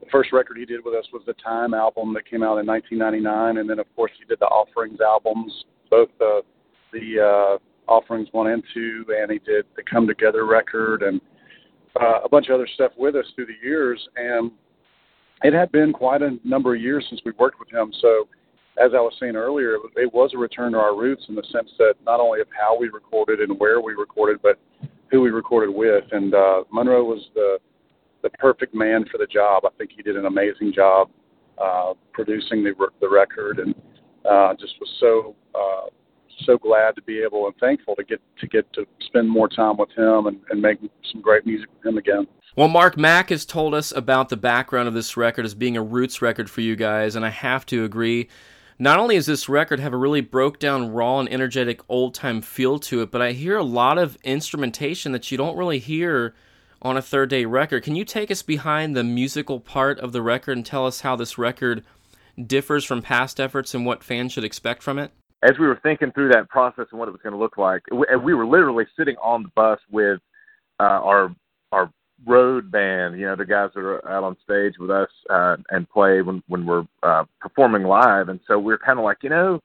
the 0.00 0.06
first 0.12 0.30
record 0.30 0.58
he 0.58 0.66
did 0.66 0.84
with 0.84 0.94
us 0.94 1.06
was 1.10 1.22
the 1.26 1.34
Time 1.34 1.72
album 1.72 2.12
that 2.14 2.28
came 2.28 2.42
out 2.42 2.58
in 2.58 2.66
1999, 2.66 3.56
and 3.56 3.68
then 3.68 3.78
of 3.78 3.86
course 3.96 4.12
he 4.18 4.26
did 4.26 4.40
the 4.40 4.46
Offerings 4.46 5.00
albums, 5.00 5.64
both 5.90 6.10
the 6.18 6.42
the 6.92 7.18
uh, 7.18 7.90
Offerings 7.90 8.28
one 8.32 8.48
and 8.48 8.62
two, 8.74 9.06
and 9.08 9.30
he 9.30 9.38
did 9.38 9.64
the 9.74 9.82
Come 9.90 10.06
Together 10.06 10.44
record 10.44 11.02
and 11.02 11.18
uh, 12.00 12.20
a 12.24 12.28
bunch 12.28 12.48
of 12.48 12.54
other 12.54 12.68
stuff 12.74 12.92
with 12.96 13.16
us 13.16 13.24
through 13.34 13.46
the 13.46 13.66
years, 13.66 14.00
and 14.16 14.50
it 15.42 15.52
had 15.52 15.72
been 15.72 15.92
quite 15.92 16.22
a 16.22 16.36
number 16.44 16.74
of 16.74 16.80
years 16.80 17.04
since 17.08 17.20
we 17.24 17.32
worked 17.38 17.58
with 17.58 17.70
him. 17.72 17.92
So, 18.00 18.28
as 18.78 18.92
I 18.94 19.00
was 19.00 19.12
saying 19.18 19.36
earlier, 19.36 19.76
it 19.96 20.12
was 20.12 20.30
a 20.34 20.38
return 20.38 20.72
to 20.72 20.78
our 20.78 20.96
roots 20.96 21.24
in 21.28 21.34
the 21.34 21.42
sense 21.52 21.70
that 21.78 21.94
not 22.06 22.20
only 22.20 22.40
of 22.40 22.46
how 22.58 22.78
we 22.78 22.88
recorded 22.88 23.40
and 23.40 23.58
where 23.58 23.80
we 23.80 23.94
recorded, 23.94 24.40
but 24.42 24.58
who 25.10 25.20
we 25.20 25.30
recorded 25.30 25.74
with. 25.74 26.04
And 26.12 26.34
uh, 26.34 26.64
Monroe 26.72 27.04
was 27.04 27.26
the 27.34 27.58
the 28.22 28.30
perfect 28.30 28.74
man 28.74 29.06
for 29.10 29.16
the 29.16 29.26
job. 29.26 29.64
I 29.64 29.70
think 29.78 29.92
he 29.96 30.02
did 30.02 30.14
an 30.16 30.26
amazing 30.26 30.72
job 30.74 31.10
uh, 31.58 31.94
producing 32.12 32.62
the 32.62 32.74
the 33.00 33.08
record, 33.08 33.58
and 33.58 33.74
uh, 34.30 34.54
just 34.58 34.74
was 34.80 34.90
so 35.00 35.34
uh, 35.54 35.88
so 36.46 36.58
glad 36.58 36.96
to 36.96 37.02
be 37.02 37.22
able 37.22 37.46
and 37.46 37.54
thankful 37.56 37.94
to 37.96 38.04
get 38.04 38.20
to 38.40 38.46
get 38.46 38.70
to 38.74 38.86
spend 39.00 39.28
more 39.28 39.48
time 39.48 39.76
with 39.76 39.90
him 39.96 40.26
and, 40.26 40.40
and 40.50 40.60
make 40.60 40.78
some 41.10 41.20
great 41.20 41.46
music 41.46 41.68
with 41.76 41.92
him 41.92 41.98
again. 41.98 42.26
Well, 42.56 42.68
Mark 42.68 42.96
Mac 42.96 43.30
has 43.30 43.44
told 43.46 43.74
us 43.74 43.92
about 43.92 44.28
the 44.28 44.36
background 44.36 44.88
of 44.88 44.94
this 44.94 45.16
record 45.16 45.44
as 45.44 45.54
being 45.54 45.76
a 45.76 45.82
roots 45.82 46.20
record 46.20 46.50
for 46.50 46.60
you 46.60 46.74
guys, 46.74 47.14
and 47.14 47.24
I 47.24 47.30
have 47.30 47.64
to 47.66 47.84
agree. 47.84 48.28
Not 48.78 48.98
only 48.98 49.16
does 49.16 49.26
this 49.26 49.48
record 49.48 49.78
have 49.78 49.92
a 49.92 49.96
really 49.96 50.22
broke 50.22 50.58
down, 50.58 50.90
raw, 50.90 51.20
and 51.20 51.30
energetic 51.30 51.80
old 51.88 52.14
time 52.14 52.40
feel 52.40 52.78
to 52.80 53.02
it, 53.02 53.10
but 53.10 53.20
I 53.22 53.32
hear 53.32 53.56
a 53.56 53.62
lot 53.62 53.98
of 53.98 54.16
instrumentation 54.24 55.12
that 55.12 55.30
you 55.30 55.36
don't 55.36 55.56
really 55.56 55.78
hear 55.78 56.34
on 56.82 56.96
a 56.96 57.02
third 57.02 57.28
day 57.28 57.44
record. 57.44 57.82
Can 57.84 57.94
you 57.94 58.04
take 58.04 58.30
us 58.30 58.42
behind 58.42 58.96
the 58.96 59.04
musical 59.04 59.60
part 59.60 60.00
of 60.00 60.12
the 60.12 60.22
record 60.22 60.56
and 60.56 60.64
tell 60.64 60.86
us 60.86 61.02
how 61.02 61.14
this 61.14 61.36
record 61.36 61.84
differs 62.46 62.84
from 62.84 63.02
past 63.02 63.38
efforts 63.38 63.74
and 63.74 63.84
what 63.84 64.02
fans 64.02 64.32
should 64.32 64.44
expect 64.44 64.82
from 64.82 64.98
it? 64.98 65.12
As 65.42 65.58
we 65.58 65.66
were 65.66 65.80
thinking 65.82 66.12
through 66.12 66.28
that 66.28 66.48
process 66.48 66.86
and 66.90 66.98
what 66.98 67.08
it 67.08 67.12
was 67.12 67.20
going 67.22 67.32
to 67.32 67.38
look 67.38 67.56
like, 67.56 67.82
we, 67.90 68.04
we 68.22 68.34
were 68.34 68.46
literally 68.46 68.84
sitting 68.96 69.16
on 69.22 69.42
the 69.42 69.50
bus 69.54 69.78
with 69.90 70.20
uh, 70.78 71.00
our 71.02 71.34
our 71.72 71.90
road 72.26 72.70
band, 72.70 73.18
you 73.18 73.26
know, 73.26 73.36
the 73.36 73.44
guys 73.44 73.70
that 73.74 73.80
are 73.80 74.06
out 74.08 74.24
on 74.24 74.36
stage 74.44 74.74
with 74.78 74.90
us 74.90 75.08
uh, 75.30 75.56
and 75.70 75.88
play 75.88 76.20
when 76.22 76.42
when 76.48 76.66
we're 76.66 76.84
uh, 77.02 77.24
performing 77.40 77.84
live, 77.84 78.28
and 78.28 78.40
so 78.46 78.58
we're 78.58 78.78
kind 78.78 78.98
of 78.98 79.04
like, 79.04 79.18
you 79.22 79.30
know, 79.30 79.60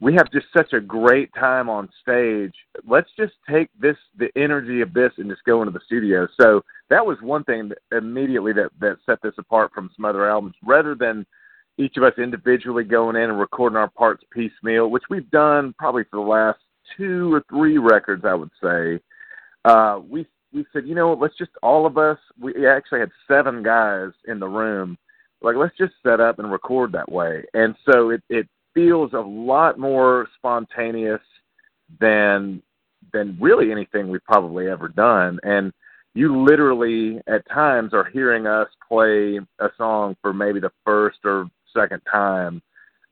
we 0.00 0.14
have 0.14 0.30
just 0.30 0.46
such 0.56 0.72
a 0.72 0.80
great 0.80 1.32
time 1.34 1.68
on 1.68 1.88
stage. 2.02 2.54
Let's 2.86 3.10
just 3.16 3.34
take 3.50 3.68
this 3.80 3.96
the 4.16 4.28
energy 4.36 4.80
of 4.80 4.92
this 4.92 5.12
and 5.18 5.28
just 5.28 5.44
go 5.44 5.62
into 5.62 5.72
the 5.72 5.84
studio. 5.86 6.28
So 6.40 6.62
that 6.90 7.04
was 7.04 7.18
one 7.20 7.44
thing 7.44 7.70
that 7.70 7.96
immediately 7.96 8.52
that 8.52 8.70
that 8.80 8.98
set 9.04 9.20
this 9.22 9.34
apart 9.38 9.72
from 9.74 9.90
some 9.96 10.04
other 10.04 10.28
albums, 10.28 10.54
rather 10.64 10.94
than 10.94 11.26
each 11.78 11.96
of 11.96 12.02
us 12.02 12.12
individually 12.18 12.84
going 12.84 13.16
in 13.16 13.30
and 13.30 13.38
recording 13.38 13.76
our 13.76 13.88
parts 13.90 14.24
piecemeal, 14.32 14.90
which 14.90 15.04
we've 15.08 15.30
done 15.30 15.74
probably 15.78 16.02
for 16.04 16.16
the 16.16 16.28
last 16.28 16.58
two 16.96 17.32
or 17.32 17.44
three 17.48 17.78
records, 17.78 18.24
I 18.24 18.34
would 18.34 18.50
say. 18.62 19.00
Uh, 19.64 20.00
we 20.08 20.26
we 20.52 20.64
said, 20.72 20.86
you 20.86 20.94
know, 20.94 21.12
let's 21.12 21.36
just 21.36 21.50
all 21.62 21.86
of 21.86 21.98
us. 21.98 22.18
We 22.40 22.66
actually 22.66 23.00
had 23.00 23.10
seven 23.26 23.62
guys 23.62 24.10
in 24.26 24.40
the 24.40 24.48
room. 24.48 24.96
Like, 25.40 25.56
let's 25.56 25.76
just 25.76 25.92
set 26.02 26.20
up 26.20 26.38
and 26.38 26.50
record 26.50 26.92
that 26.92 27.10
way. 27.10 27.44
And 27.54 27.74
so 27.90 28.10
it 28.10 28.22
it 28.28 28.48
feels 28.74 29.12
a 29.12 29.20
lot 29.20 29.78
more 29.78 30.28
spontaneous 30.36 31.20
than 32.00 32.62
than 33.12 33.38
really 33.40 33.70
anything 33.70 34.08
we've 34.08 34.24
probably 34.24 34.68
ever 34.68 34.88
done. 34.88 35.38
And 35.42 35.72
you 36.14 36.44
literally 36.44 37.20
at 37.26 37.48
times 37.48 37.94
are 37.94 38.08
hearing 38.12 38.46
us 38.46 38.68
play 38.88 39.38
a 39.60 39.68
song 39.76 40.16
for 40.20 40.32
maybe 40.32 40.60
the 40.60 40.72
first 40.84 41.18
or 41.24 41.48
second 41.78 42.00
time, 42.10 42.62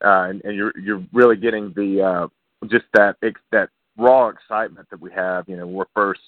uh, 0.04 0.28
and, 0.28 0.42
and 0.44 0.56
you're 0.56 0.72
you're 0.78 1.04
really 1.12 1.36
getting 1.36 1.72
the 1.74 2.02
uh, 2.02 2.66
just 2.68 2.84
that 2.94 3.16
that 3.52 3.68
raw 3.96 4.28
excitement 4.28 4.88
that 4.90 5.00
we 5.00 5.10
have. 5.12 5.48
You 5.48 5.56
know, 5.56 5.66
we're 5.66 5.86
first 5.94 6.20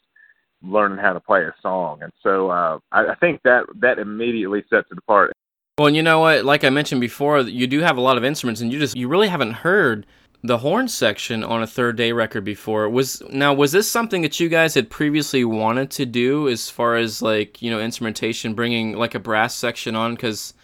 learning 0.63 0.99
how 0.99 1.13
to 1.13 1.21
play 1.21 1.43
a 1.43 1.55
song, 1.63 2.03
and 2.03 2.13
so 2.23 2.51
uh, 2.51 2.79
I, 2.93 3.09
I 3.09 3.15
think 3.17 3.43
that 3.45 3.65
that 3.81 3.99
immediately 3.99 4.65
sets 4.71 4.89
it 4.91 4.99
apart. 4.99 5.33
Well, 5.79 5.87
and 5.87 5.97
you 5.97 6.03
know 6.03 6.21
what? 6.21 6.45
Like 6.45 6.65
I 6.65 6.71
mentioned 6.71 7.01
before, 7.01 7.41
you 7.41 7.67
do 7.67 7.81
have 7.81 7.97
a 7.97 8.01
lot 8.01 8.17
of 8.17 8.25
instruments, 8.25 8.61
and 8.61 8.73
you 8.73 8.79
just 8.79 8.97
you 8.97 9.09
really 9.09 9.29
haven't 9.29 9.53
heard 9.53 10.07
the 10.43 10.59
horn 10.59 10.87
section 10.89 11.43
on 11.43 11.63
a 11.63 11.67
third 11.67 11.97
day 11.97 12.13
record 12.13 12.45
before. 12.45 12.89
Was 12.89 13.23
now 13.31 13.55
was 13.55 13.73
this 13.73 13.91
something 13.91 14.23
that 14.23 14.39
you 14.41 14.49
guys 14.49 14.75
had 14.75 14.91
previously 14.91 15.45
wanted 15.45 15.91
to 15.93 16.07
do 16.07 16.49
as 16.49 16.71
far 16.71 16.97
as 16.97 17.23
like 17.23 17.61
you 17.63 17.71
know 17.71 17.81
instrumentation, 17.81 18.55
bringing 18.55 18.97
like 18.97 19.15
a 19.15 19.21
brass 19.21 19.55
section 19.55 19.95
on? 19.95 20.15
Because 20.15 20.55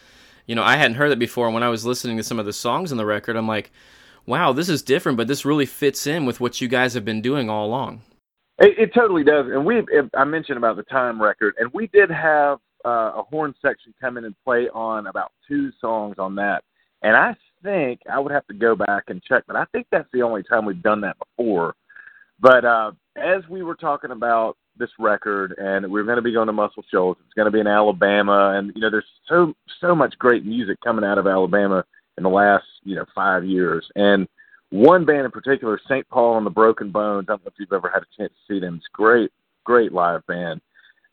you 0.46 0.54
know 0.54 0.62
I 0.62 0.76
hadn't 0.76 0.96
heard 0.96 1.10
that 1.10 1.18
before. 1.18 1.50
When 1.50 1.62
I 1.62 1.68
was 1.68 1.84
listening 1.84 2.16
to 2.16 2.22
some 2.22 2.38
of 2.38 2.46
the 2.46 2.52
songs 2.52 2.92
on 2.92 2.98
the 2.98 3.06
record, 3.06 3.36
I'm 3.36 3.48
like, 3.48 3.70
wow, 4.26 4.52
this 4.52 4.68
is 4.68 4.82
different, 4.82 5.18
but 5.18 5.28
this 5.28 5.44
really 5.44 5.66
fits 5.66 6.06
in 6.06 6.26
with 6.26 6.40
what 6.40 6.60
you 6.60 6.68
guys 6.68 6.94
have 6.94 7.04
been 7.04 7.22
doing 7.22 7.50
all 7.50 7.66
along. 7.66 8.02
It, 8.58 8.78
it 8.78 8.94
totally 8.94 9.24
does, 9.24 9.46
and 9.46 9.64
we 9.64 9.82
I 10.14 10.24
mentioned 10.24 10.58
about 10.58 10.76
the 10.76 10.84
time 10.84 11.20
record, 11.20 11.54
and 11.58 11.70
we 11.72 11.88
did 11.88 12.10
have 12.10 12.58
uh, 12.84 13.12
a 13.16 13.22
horn 13.22 13.54
section 13.60 13.94
come 14.00 14.16
in 14.16 14.24
and 14.24 14.34
play 14.44 14.68
on 14.72 15.06
about 15.06 15.32
two 15.48 15.70
songs 15.80 16.16
on 16.18 16.36
that, 16.36 16.62
and 17.02 17.16
I 17.16 17.36
think 17.62 18.00
I 18.10 18.20
would 18.20 18.32
have 18.32 18.46
to 18.46 18.54
go 18.54 18.76
back 18.76 19.04
and 19.08 19.22
check, 19.22 19.44
but 19.46 19.56
I 19.56 19.64
think 19.72 19.86
that's 19.90 20.08
the 20.12 20.22
only 20.22 20.42
time 20.44 20.64
we've 20.66 20.82
done 20.82 21.00
that 21.00 21.16
before. 21.18 21.74
But 22.38 22.64
uh, 22.64 22.92
as 23.16 23.42
we 23.48 23.62
were 23.62 23.74
talking 23.74 24.10
about 24.10 24.56
this 24.78 24.90
record, 24.98 25.54
and 25.58 25.90
we're 25.90 26.04
going 26.04 26.16
to 26.16 26.22
be 26.22 26.32
going 26.32 26.46
to 26.46 26.52
Muscle 26.52 26.84
Shoals, 26.90 27.16
it's 27.24 27.34
going 27.34 27.46
to 27.46 27.52
be 27.52 27.60
in 27.60 27.66
Alabama, 27.66 28.54
and 28.56 28.72
you 28.74 28.80
know, 28.80 28.90
there's 28.90 29.04
so 29.28 29.54
so 29.80 29.94
much 29.94 30.18
great 30.18 30.44
music 30.44 30.78
coming 30.82 31.04
out 31.04 31.18
of 31.18 31.26
Alabama 31.26 31.84
in 32.16 32.22
the 32.22 32.28
last 32.28 32.64
you 32.82 32.96
know 32.96 33.04
five 33.14 33.44
years, 33.44 33.86
and 33.96 34.28
one 34.70 35.04
band 35.04 35.24
in 35.24 35.30
particular, 35.30 35.80
St. 35.88 36.08
Paul 36.08 36.36
and 36.36 36.44
the 36.44 36.50
Broken 36.50 36.90
Bones. 36.90 37.26
I 37.28 37.32
don't 37.32 37.44
know 37.44 37.48
if 37.48 37.54
you've 37.58 37.72
ever 37.72 37.88
had 37.88 38.02
a 38.02 38.16
chance 38.16 38.32
to 38.32 38.54
see 38.54 38.60
them. 38.60 38.76
It's 38.76 38.86
great, 38.92 39.30
great 39.62 39.92
live 39.92 40.26
band. 40.26 40.60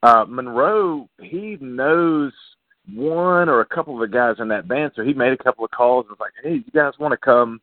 Uh, 0.02 0.26
Monroe, 0.28 1.08
he 1.22 1.58
knows 1.62 2.34
one 2.92 3.50
or 3.50 3.62
a 3.62 3.66
couple 3.66 3.94
of 3.94 4.00
the 4.00 4.14
guys 4.14 4.38
in 4.40 4.48
that 4.48 4.68
band. 4.68 4.94
So 4.96 5.04
he 5.04 5.14
made 5.14 5.32
a 5.32 5.44
couple 5.44 5.64
of 5.64 5.72
calls 5.72 6.06
and 6.06 6.18
was 6.18 6.20
like, 6.20 6.34
"Hey, 6.44 6.56
you 6.66 6.72
guys 6.74 6.98
want 7.00 7.12
to 7.12 7.18
come 7.18 7.62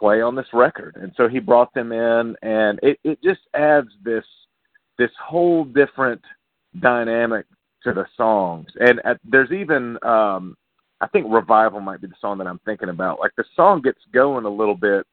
play 0.00 0.22
on 0.22 0.34
this 0.34 0.46
record?" 0.54 0.96
And 0.96 1.12
so 1.16 1.28
he 1.28 1.40
brought 1.40 1.74
them 1.74 1.92
in, 1.92 2.34
and 2.42 2.80
it 2.82 2.98
it 3.04 3.22
just 3.22 3.40
adds 3.54 3.90
this 4.02 4.24
this 4.98 5.10
whole 5.22 5.64
different 5.64 6.20
dynamic 6.80 7.46
to 7.84 7.92
the 7.92 8.06
songs. 8.16 8.66
And 8.80 9.00
at, 9.04 9.18
there's 9.24 9.52
even 9.52 9.98
um 10.02 10.56
I 11.00 11.06
think 11.06 11.26
Revival 11.28 11.80
might 11.80 12.00
be 12.00 12.08
the 12.08 12.14
song 12.20 12.38
that 12.38 12.46
I'm 12.46 12.60
thinking 12.64 12.88
about. 12.88 13.20
Like 13.20 13.32
the 13.36 13.44
song 13.54 13.82
gets 13.82 14.00
going 14.12 14.44
a 14.44 14.50
little 14.50 14.74
bit 14.74 15.06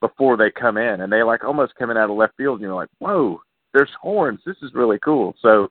before 0.00 0.36
they 0.36 0.50
come 0.50 0.76
in, 0.76 1.00
and 1.00 1.12
they 1.12 1.22
like 1.22 1.44
almost 1.44 1.74
coming 1.76 1.96
out 1.96 2.10
of 2.10 2.16
left 2.16 2.36
field, 2.36 2.54
and 2.54 2.62
you're 2.62 2.74
like, 2.74 2.88
"Whoa, 2.98 3.40
there's 3.74 3.90
horns! 4.00 4.40
This 4.46 4.56
is 4.62 4.74
really 4.74 4.98
cool." 5.00 5.34
So 5.40 5.70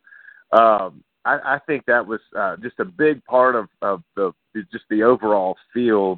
um, 0.52 1.04
I, 1.26 1.56
I 1.56 1.60
think 1.68 1.86
that 1.86 2.06
was 2.06 2.20
uh, 2.38 2.58
just 2.58 2.80
a 2.80 2.86
big 2.86 3.24
part 3.26 3.56
of, 3.56 3.68
of 3.82 4.04
the 4.16 4.34
just 4.72 4.86
the 4.90 5.04
overall 5.04 5.56
feel 5.74 6.18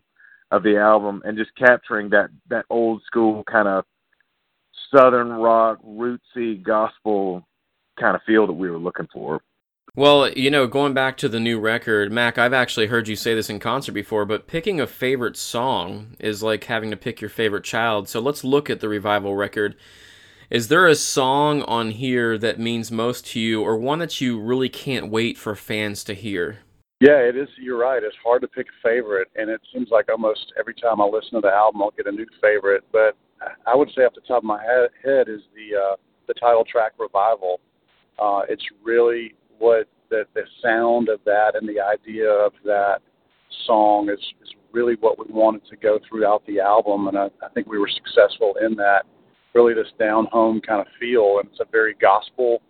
of 0.52 0.64
the 0.64 0.78
album 0.78 1.22
and 1.26 1.38
just 1.38 1.56
capturing 1.56 2.10
that 2.10 2.30
that 2.50 2.66
old 2.70 3.04
school 3.04 3.44
kind 3.44 3.68
of 3.68 3.86
southern 4.96 5.30
rock 5.30 5.80
rootsy 5.86 6.62
gospel 6.62 7.46
kind 8.00 8.16
of 8.16 8.22
feel 8.26 8.48
that 8.48 8.54
we 8.54 8.70
were 8.70 8.78
looking 8.78 9.08
for. 9.14 9.42
Well, 9.96 10.32
you 10.32 10.50
know, 10.50 10.66
going 10.66 10.96
back 10.96 11.18
to 11.18 11.30
the 11.30 11.40
new 11.40 11.60
record, 11.60 12.12
Mac, 12.12 12.40
I've 12.40 12.54
actually 12.54 12.88
heard 12.88 13.08
you 13.08 13.16
say 13.16 13.36
this 13.36 13.50
in 13.50 13.60
concert 13.60 13.92
before, 13.92 14.26
but 14.26 14.48
picking 14.48 14.82
a 14.82 14.88
favorite 14.88 15.38
song 15.38 16.16
is 16.20 16.42
like 16.42 16.64
having 16.64 16.90
to 16.90 16.98
pick 16.98 17.22
your 17.22 17.30
favorite 17.30 17.64
child. 17.64 18.10
So 18.10 18.20
let's 18.20 18.44
look 18.44 18.72
at 18.72 18.80
the 18.80 18.90
revival 18.90 19.36
record. 19.36 19.76
Is 20.50 20.68
there 20.68 20.88
a 20.88 20.96
song 20.96 21.62
on 21.64 21.92
here 21.92 22.38
that 22.40 22.60
means 22.60 22.92
most 22.92 23.28
to 23.28 23.40
you, 23.40 23.62
or 23.62 23.78
one 23.78 24.00
that 24.00 24.20
you 24.20 24.40
really 24.40 24.70
can't 24.70 25.10
wait 25.10 25.38
for 25.38 25.56
fans 25.56 26.04
to 26.06 26.14
hear? 26.14 26.60
Yeah, 27.00 27.18
it 27.18 27.36
is. 27.36 27.50
You're 27.60 27.78
right. 27.78 28.02
It's 28.02 28.16
hard 28.24 28.42
to 28.42 28.48
pick 28.48 28.68
a 28.68 28.88
favorite, 28.88 29.28
and 29.36 29.50
it 29.50 29.62
seems 29.74 29.90
like 29.92 30.10
almost 30.10 30.54
every 30.60 30.74
time 30.74 31.02
I 31.02 31.06
listen 31.06 31.34
to 31.34 31.42
the 31.42 31.54
album, 31.54 31.82
I'll 31.82 31.92
get 31.92 32.08
a 32.08 32.12
new 32.12 32.26
favorite. 32.42 32.84
But 32.92 33.16
I 33.66 33.76
would 33.76 33.90
say, 33.96 34.04
off 34.04 34.14
the 34.14 34.22
top 34.22 34.40
of 34.40 34.44
my 34.44 34.62
head, 34.62 35.28
is 35.30 35.42
the 35.56 35.78
uh, 35.78 35.96
the 36.28 36.34
title 36.34 36.66
track 36.66 36.94
"Revival." 37.00 37.60
Uh, 38.20 38.42
it's 38.50 38.64
really 38.84 39.36
what 39.58 39.88
the 40.10 40.26
the 40.34 40.44
sound 40.62 41.10
of 41.10 41.20
that 41.26 41.56
and 41.56 41.68
the 41.68 41.80
idea 41.80 42.30
of 42.30 42.54
that 42.66 43.00
song 43.66 44.10
is 44.10 44.20
is 44.42 44.50
really 44.72 44.96
what 45.00 45.20
we 45.20 45.32
wanted 45.34 45.66
to 45.70 45.76
go 45.78 46.00
throughout 46.08 46.46
the 46.48 46.60
album, 46.60 47.08
and 47.08 47.18
I, 47.18 47.26
I 47.44 47.50
think 47.54 47.68
we 47.68 47.78
were 47.78 47.90
successful 47.90 48.56
in 48.66 48.76
that 48.76 49.04
really 49.54 49.74
this 49.74 49.92
down 50.00 50.28
home 50.32 50.60
kind 50.62 50.82
of 50.82 50.88
feel, 51.00 51.40
and 51.40 51.50
it's 51.50 51.60
a 51.60 51.72
very 51.72 51.96
gospel 52.02 52.62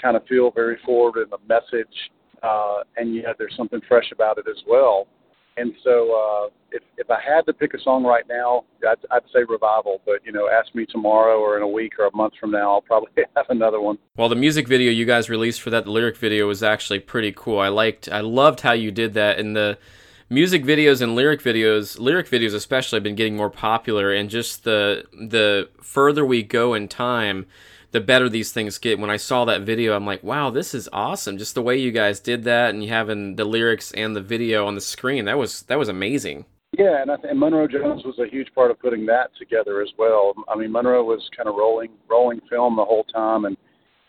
kind 0.00 0.16
of 0.16 0.26
feel, 0.26 0.50
very 0.50 0.78
forward 0.84 1.22
in 1.22 1.30
the 1.30 1.38
message, 1.46 1.94
uh, 2.42 2.80
and 2.96 3.14
yet 3.14 3.36
there's 3.38 3.54
something 3.56 3.80
fresh 3.86 4.10
about 4.12 4.38
it 4.38 4.46
as 4.48 4.62
well. 4.66 5.06
And 5.56 5.72
so, 5.84 6.14
uh, 6.14 6.50
if 6.70 6.82
if 6.96 7.10
I 7.10 7.20
had 7.20 7.42
to 7.46 7.52
pick 7.52 7.74
a 7.74 7.80
song 7.80 8.04
right 8.04 8.24
now, 8.28 8.64
I'd, 8.88 8.98
I'd 9.10 9.22
say 9.32 9.40
Revival. 9.46 10.00
But 10.06 10.24
you 10.24 10.32
know, 10.32 10.48
ask 10.48 10.74
me 10.74 10.86
tomorrow 10.86 11.38
or 11.38 11.56
in 11.56 11.62
a 11.62 11.68
week 11.68 11.98
or 11.98 12.06
a 12.06 12.16
month 12.16 12.34
from 12.40 12.50
now, 12.50 12.72
I'll 12.72 12.80
probably 12.80 13.10
have 13.36 13.46
another 13.50 13.80
one. 13.80 13.98
Well, 14.16 14.28
the 14.28 14.36
music 14.36 14.66
video 14.66 14.90
you 14.90 15.04
guys 15.04 15.28
released 15.28 15.60
for 15.60 15.70
that, 15.70 15.84
the 15.84 15.90
lyric 15.90 16.16
video, 16.16 16.46
was 16.46 16.62
actually 16.62 17.00
pretty 17.00 17.32
cool. 17.32 17.58
I 17.58 17.68
liked, 17.68 18.08
I 18.08 18.20
loved 18.20 18.60
how 18.60 18.72
you 18.72 18.90
did 18.90 19.14
that, 19.14 19.38
and 19.38 19.54
the 19.54 19.78
music 20.30 20.64
videos 20.64 21.02
and 21.02 21.14
lyric 21.14 21.42
videos, 21.42 21.98
lyric 21.98 22.28
videos 22.28 22.54
especially, 22.54 22.96
have 22.96 23.04
been 23.04 23.14
getting 23.14 23.36
more 23.36 23.50
popular. 23.50 24.12
And 24.12 24.30
just 24.30 24.64
the 24.64 25.04
the 25.12 25.68
further 25.82 26.24
we 26.24 26.42
go 26.42 26.74
in 26.74 26.88
time, 26.88 27.46
the 27.92 28.00
better 28.00 28.28
these 28.28 28.52
things 28.52 28.78
get. 28.78 28.98
When 28.98 29.10
I 29.10 29.16
saw 29.16 29.44
that 29.44 29.62
video, 29.62 29.94
I'm 29.94 30.06
like, 30.06 30.22
wow, 30.22 30.50
this 30.50 30.74
is 30.74 30.88
awesome. 30.92 31.38
Just 31.38 31.54
the 31.54 31.62
way 31.62 31.76
you 31.76 31.92
guys 31.92 32.20
did 32.20 32.44
that, 32.44 32.70
and 32.70 32.82
you 32.82 32.90
having 32.90 33.36
the 33.36 33.44
lyrics 33.44 33.92
and 33.92 34.16
the 34.16 34.20
video 34.20 34.66
on 34.66 34.74
the 34.74 34.80
screen, 34.80 35.26
that 35.26 35.38
was 35.38 35.62
that 35.62 35.78
was 35.78 35.88
amazing. 35.88 36.46
Yeah, 36.78 37.02
and, 37.02 37.10
I 37.10 37.16
th- 37.16 37.30
and 37.30 37.38
Monroe 37.38 37.68
Jones 37.68 38.02
was 38.02 38.18
a 38.18 38.26
huge 38.26 38.48
part 38.54 38.70
of 38.70 38.80
putting 38.80 39.04
that 39.06 39.30
together 39.38 39.82
as 39.82 39.90
well. 39.98 40.32
I 40.48 40.56
mean, 40.56 40.72
Monroe 40.72 41.04
was 41.04 41.20
kind 41.36 41.46
of 41.48 41.54
rolling 41.54 41.90
rolling 42.08 42.40
film 42.48 42.76
the 42.76 42.84
whole 42.84 43.04
time, 43.04 43.44
and 43.44 43.56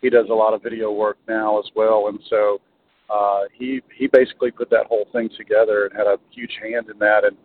he 0.01 0.09
does 0.09 0.27
a 0.29 0.33
lot 0.33 0.53
of 0.53 0.63
video 0.63 0.91
work 0.91 1.17
now 1.27 1.59
as 1.59 1.65
well. 1.75 2.07
And 2.07 2.19
so 2.29 2.61
uh, 3.09 3.41
he 3.53 3.81
he 3.97 4.07
basically 4.07 4.51
put 4.51 4.69
that 4.69 4.85
whole 4.87 5.07
thing 5.11 5.29
together 5.37 5.85
and 5.85 5.97
had 5.97 6.07
a 6.07 6.17
huge 6.31 6.57
hand 6.61 6.89
in 6.89 6.97
that. 6.99 7.25
And 7.25 7.35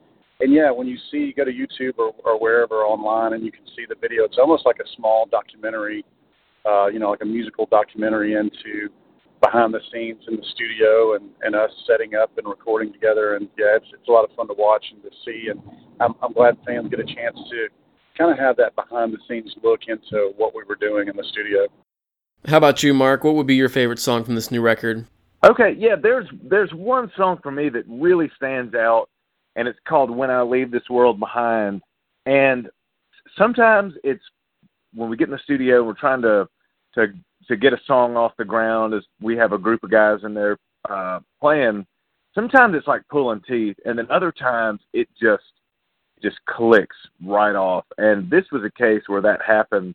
and 0.40 0.52
yeah, 0.54 0.71
when 0.71 0.87
you 0.87 0.97
see 1.11 1.18
you 1.18 1.35
go 1.35 1.45
to 1.45 1.50
YouTube 1.50 1.99
or, 1.99 2.12
or 2.25 2.40
wherever 2.40 2.76
online 2.76 3.33
and 3.33 3.45
you 3.45 3.50
can 3.50 3.66
see 3.75 3.87
the 3.88 3.97
video, 4.00 4.23
it's 4.23 4.38
almost 4.38 4.64
like 4.66 4.78
a 4.78 4.88
small 4.97 5.26
documentary, 5.26 6.04
uh, 6.68 6.87
you 6.87 6.98
know, 6.98 7.10
like 7.10 7.22
a 7.22 7.26
musical 7.26 7.66
documentary 7.70 8.34
into 8.34 8.90
behind 9.42 9.72
the 9.72 9.80
scenes 9.92 10.22
in 10.28 10.37
the 10.37 10.42
studio 10.54 11.14
and, 11.14 11.30
and 11.42 11.54
us 11.54 11.70
setting 11.87 12.14
up 12.14 12.37
and 12.37 12.46
recording 12.46 12.92
together. 12.92 13.37
And 13.37 13.48
yeah, 13.58 13.76
it's 13.76 13.87
it's 13.92 14.08
a 14.08 14.12
lot 14.12 14.25
of 14.25 14.34
fun 14.37 14.48
to 14.48 14.54
watch 14.54 14.84
and 14.92 15.02
to 15.02 15.10
see. 15.25 15.48
And 15.50 15.60
I'm 16.00 16.14
I'm 16.22 16.32
glad 16.32 16.56
fans 16.66 16.88
get 16.90 17.00
a 17.00 17.04
chance 17.04 17.38
to 17.50 17.68
kind 18.16 18.32
of 18.32 18.38
have 18.38 18.56
that 18.56 18.75
behind 18.75 19.12
the 19.12 19.18
scenes 19.28 19.54
look 19.62 19.80
into 19.88 20.32
what 20.37 20.54
we 20.54 20.62
were 20.68 20.76
doing 20.76 21.08
in 21.08 21.16
the 21.16 21.25
studio. 21.30 21.66
How 22.46 22.58
about 22.58 22.82
you, 22.82 22.92
Mark? 22.94 23.25
What 23.25 23.34
would 23.34 23.46
be 23.46 23.56
your 23.56 23.68
favorite 23.68 23.98
song 23.98 24.25
from 24.25 24.34
this 24.34 24.50
new 24.50 24.60
record? 24.60 25.06
Okay, 25.44 25.75
yeah, 25.78 25.94
there's 26.00 26.26
there's 26.42 26.72
one 26.72 27.10
song 27.16 27.38
for 27.42 27.50
me 27.50 27.68
that 27.68 27.84
really 27.88 28.30
stands 28.37 28.75
out, 28.75 29.08
and 29.56 29.68
it's 29.68 29.78
called 29.87 30.10
"When 30.10 30.30
I 30.30 30.42
Leave 30.42 30.70
This 30.70 30.88
World 30.90 31.20
Behind." 31.20 31.80
And 32.26 32.68
sometimes 33.37 33.94
it's 34.02 34.22
when 34.94 35.08
we 35.08 35.16
get 35.16 35.28
in 35.28 35.32
the 35.32 35.40
studio, 35.44 35.84
we're 35.84 35.94
trying 35.94 36.22
to 36.22 36.48
to 36.95 37.09
to 37.49 37.57
get 37.57 37.73
a 37.73 37.80
song 37.87 38.16
off 38.16 38.33
the 38.37 38.45
ground 38.45 38.95
as 38.95 39.02
we 39.21 39.37
have 39.37 39.52
a 39.52 39.59
group 39.59 39.83
of 39.83 39.90
guys 39.90 40.21
in 40.23 40.35
there 40.35 40.59
uh, 40.88 41.21
playing. 41.40 41.87
Sometimes 42.35 42.75
it's 42.76 42.87
like 42.87 43.02
pulling 43.11 43.40
teeth, 43.49 43.76
and 43.85 43.99
then 43.99 44.07
other 44.11 44.33
times 44.33 44.80
it 44.92 45.09
just 45.21 45.45
just 46.23 46.37
clicks 46.47 46.97
right 47.25 47.54
off. 47.54 47.85
And 47.97 48.30
this 48.30 48.45
was 48.52 48.62
a 48.64 48.78
case 48.78 49.02
where 49.07 49.23
that 49.23 49.40
happened, 49.42 49.95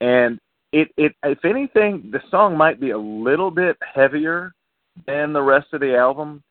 and 0.00 0.38
it 0.72 0.88
it 0.96 1.14
if 1.22 1.44
anything, 1.44 2.10
the 2.10 2.20
song 2.30 2.56
might 2.56 2.80
be 2.80 2.90
a 2.90 2.98
little 2.98 3.50
bit 3.50 3.76
heavier 3.94 4.52
than 5.06 5.32
the 5.32 5.42
rest 5.42 5.68
of 5.72 5.80
the 5.80 5.96
album. 5.96 6.42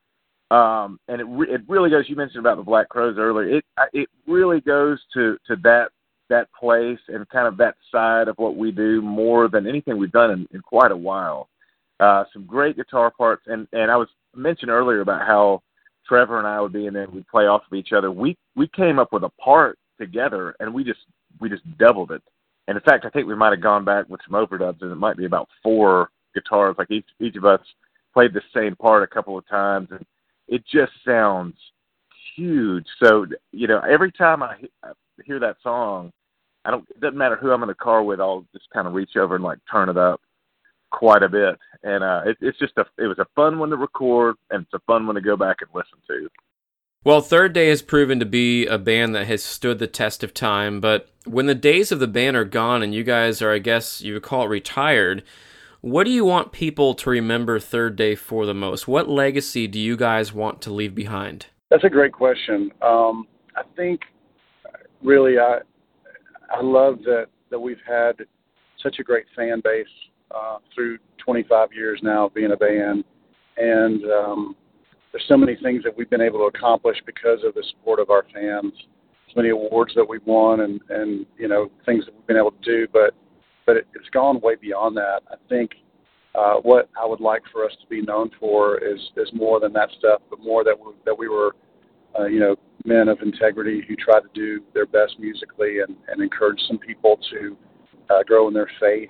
Um, 0.52 1.00
and 1.08 1.20
it 1.20 1.26
re- 1.26 1.50
it 1.50 1.62
really 1.68 1.90
goes. 1.90 2.06
You 2.08 2.16
mentioned 2.16 2.40
about 2.40 2.58
the 2.58 2.64
Black 2.64 2.88
Crowes 2.90 3.18
earlier. 3.18 3.58
It 3.58 3.66
it 3.92 4.10
really 4.28 4.62
goes 4.62 5.00
to 5.14 5.38
to 5.48 5.56
that 5.64 5.90
that 6.30 6.52
place 6.54 7.00
and 7.08 7.28
kind 7.30 7.48
of 7.48 7.58
that 7.58 7.76
side 7.92 8.28
of 8.28 8.38
what 8.38 8.56
we 8.56 8.72
do 8.72 9.02
more 9.02 9.48
than 9.48 9.68
anything 9.68 9.98
we've 9.98 10.12
done 10.12 10.32
in, 10.32 10.48
in 10.54 10.62
quite 10.62 10.92
a 10.92 10.98
while. 10.98 11.50
Uh, 12.00 12.24
some 12.34 12.46
great 12.46 12.76
guitar 12.76 13.12
parts, 13.12 13.44
and 13.48 13.68
and 13.74 13.92
I 13.92 13.96
was 13.96 14.10
mentioned 14.36 14.72
earlier 14.72 15.02
about 15.02 15.26
how 15.26 15.62
Trevor 16.08 16.40
and 16.40 16.48
I 16.48 16.60
would 16.60 16.74
be 16.74 16.88
in 16.88 16.94
there. 16.94 17.08
we'd 17.08 17.28
play 17.28 17.46
off 17.46 17.64
of 17.70 17.78
each 17.78 17.94
other. 17.94 18.12
We 18.12 18.38
we 18.56 18.68
came 18.68 19.00
up 19.00 19.14
with 19.14 19.24
a 19.24 19.30
part 19.30 19.78
together, 20.00 20.56
and 20.60 20.74
we 20.74 20.84
just 20.84 21.00
we 21.40 21.50
just 21.50 21.64
doubled 21.78 22.12
it. 22.12 22.22
And 22.68 22.78
in 22.78 22.84
fact, 22.84 23.06
I 23.06 23.10
think 23.10 23.28
we 23.28 23.36
might 23.36 23.52
have 23.52 23.62
gone 23.62 23.86
back 23.86 24.10
with 24.10 24.22
some 24.28 24.34
overdubs, 24.34 24.82
and 24.82 24.92
it 24.92 24.96
might 24.96 25.18
be 25.18 25.26
about 25.26 25.50
four 25.62 26.10
guitars. 26.34 26.76
Like 26.78 26.92
each 26.92 27.08
each 27.20 27.36
of 27.36 27.46
us 27.46 27.62
played 28.14 28.34
the 28.34 28.42
same 28.54 28.76
part 28.76 29.04
a 29.04 29.08
couple 29.08 29.38
of 29.38 29.48
times, 29.48 29.90
and 29.92 30.06
it 30.48 30.64
just 30.66 30.92
sounds 31.06 31.56
huge. 32.36 32.86
So 33.04 33.26
you 33.52 33.68
know, 33.68 33.80
every 33.80 34.12
time 34.12 34.44
I 34.44 34.56
hear 35.26 35.40
that 35.40 35.58
song, 35.62 36.12
I 36.66 36.72
don't. 36.72 36.88
It 36.90 37.02
doesn't 37.02 37.18
matter 37.18 37.36
who 37.36 37.52
I'm 37.52 37.64
in 37.64 37.68
the 37.68 37.76
car 37.76 38.04
with. 38.04 38.20
I'll 38.20 38.46
just 38.54 38.70
kind 38.74 38.88
of 38.88 38.94
reach 38.94 39.16
over 39.18 39.36
and 39.36 39.44
like 39.44 39.60
turn 39.72 39.90
it 39.90 39.98
up 39.98 40.22
quite 40.92 41.24
a 41.24 41.30
bit, 41.30 41.58
and 41.84 42.04
uh, 42.04 42.22
it, 42.26 42.38
it's 42.42 42.60
just 42.60 42.74
a. 42.78 42.86
It 42.98 43.08
was 43.08 43.20
a 43.20 43.28
fun 43.36 43.60
one 43.60 43.70
to 43.70 43.78
record, 43.78 44.36
and 44.50 44.64
it's 44.64 44.74
a 44.74 44.80
fun 44.88 45.06
one 45.06 45.16
to 45.16 45.22
go 45.22 45.36
back 45.36 45.58
and 45.62 45.70
listen 45.74 46.00
to. 46.08 46.30
Well, 47.06 47.20
Third 47.20 47.52
Day 47.52 47.68
has 47.68 47.82
proven 47.82 48.20
to 48.20 48.26
be 48.26 48.66
a 48.66 48.78
band 48.78 49.14
that 49.14 49.28
has 49.28 49.44
stood 49.44 49.80
the 49.80 49.88
test 49.88 50.24
of 50.24 50.34
time, 50.34 50.80
but 50.80 51.10
when 51.26 51.48
the 51.48 51.56
days 51.56 51.92
of 51.92 52.00
the 52.00 52.08
band 52.08 52.38
are 52.38 52.46
gone 52.46 52.82
and 52.82 52.94
you 52.94 53.04
guys 53.04 53.42
are, 53.42 53.52
I 53.52 53.60
guess 53.60 54.02
you 54.02 54.14
would 54.14 54.24
call 54.24 54.46
it 54.46 54.50
retired, 54.50 55.22
what 55.82 56.06
do 56.06 56.12
you 56.12 56.24
want 56.24 56.54
people 56.54 56.94
to 56.94 57.10
remember 57.10 57.60
Third 57.60 57.98
Day 57.98 58.16
for 58.16 58.46
the 58.46 58.54
most? 58.54 58.88
What 58.88 59.10
legacy 59.10 59.68
do 59.68 59.78
you 59.80 59.98
guys 59.98 60.32
want 60.32 60.62
to 60.62 60.72
leave 60.72 60.96
behind? 60.96 61.48
That's 61.70 61.84
a 61.84 61.90
great 61.90 62.14
question. 62.14 62.72
Um, 62.82 63.28
I 63.58 63.64
think 63.76 64.00
really 65.04 65.38
I 65.40 65.60
I 66.52 66.62
love 66.62 67.00
that 67.06 67.28
that 67.50 67.60
we've 67.60 67.82
had 67.88 68.14
such 68.82 68.98
a 69.00 69.04
great 69.04 69.26
fan 69.36 69.62
base 69.64 69.86
uh, 70.32 70.58
through 70.74 70.98
25 71.24 71.70
years 71.74 72.00
now 72.04 72.26
of 72.26 72.34
being 72.34 72.52
a 72.52 72.58
band, 72.58 73.04
and 73.58 74.04
um, 74.06 74.56
there's 75.12 75.26
so 75.28 75.38
many 75.38 75.56
things 75.56 75.84
that 75.84 75.96
we've 75.96 76.10
been 76.10 76.22
able 76.22 76.40
to 76.40 76.46
accomplish 76.46 76.98
because 77.06 77.40
of 77.46 77.54
the 77.54 77.64
support 77.70 78.00
of 78.00 78.10
our 78.10 78.26
fans. 78.34 78.74
So 79.28 79.34
many 79.38 79.50
awards 79.50 79.94
that 79.96 80.08
we've 80.08 80.26
won, 80.26 80.62
and 80.62 80.82
and 80.90 81.26
you 81.38 81.48
know 81.48 81.70
things 81.86 82.06
that 82.06 82.16
we've 82.16 82.28
been 82.28 82.38
able 82.38 82.52
to 82.52 82.64
do, 82.64 82.88
but 82.92 83.14
but 83.66 83.78
it, 83.78 83.88
it's 83.94 84.10
gone 84.10 84.42
way 84.42 84.56
beyond 84.56 84.98
that. 84.98 85.22
I 85.32 85.36
think 85.50 85.72
uh, 86.36 86.56
what 86.56 86.90
I 87.00 87.06
would 87.06 87.22
like 87.22 87.44
for 87.52 87.64
us 87.64 87.72
to 87.82 87.88
be 87.88 88.02
known 88.02 88.32
for 88.40 88.78
is 88.80 89.00
is 89.18 89.30
more 89.34 89.60
than 89.60 89.74
that 89.74 89.90
stuff, 90.00 90.22
but 90.30 90.40
more 90.40 90.64
that 90.64 90.78
we, 90.78 90.92
that 91.06 91.18
we 91.18 91.28
were, 91.30 91.56
uh, 92.20 92.26
you 92.26 92.40
know, 92.40 92.56
men 92.86 93.08
of 93.08 93.22
integrity 93.22 93.84
who 93.88 93.96
try 93.96 94.20
to 94.20 94.28
do 94.34 94.62
their 94.74 94.86
best 94.86 95.20
musically 95.20 95.80
and, 95.80 95.96
and 96.08 96.22
encourage 96.22 96.60
some 96.68 96.78
people 96.78 97.20
to 97.32 97.58
uh, 98.10 98.24
grow 98.24 98.48
in 98.48 98.54
their 98.54 98.70
faith, 98.80 99.10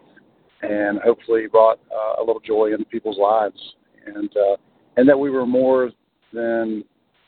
and 0.62 1.00
hopefully 1.02 1.48
brought 1.52 1.80
uh, 1.92 2.22
a 2.22 2.24
little 2.24 2.42
joy 2.42 2.72
into 2.72 2.86
people's 2.86 3.18
lives, 3.18 3.60
and 4.06 4.30
uh, 4.38 4.56
and 4.98 5.10
that 5.10 5.18
we 5.18 5.30
were 5.30 5.46
more 5.46 5.92
than 6.32 6.84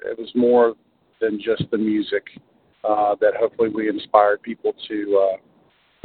it 0.06 0.18
was 0.18 0.30
more 0.36 0.76
than 1.20 1.40
just 1.44 1.64
the 1.72 1.78
music. 1.78 2.24
Uh, 2.88 3.16
that 3.20 3.34
hopefully 3.40 3.70
we 3.70 3.90
inspired 3.90 4.40
people 4.44 4.72
to 4.88 5.30
uh, 5.34 5.38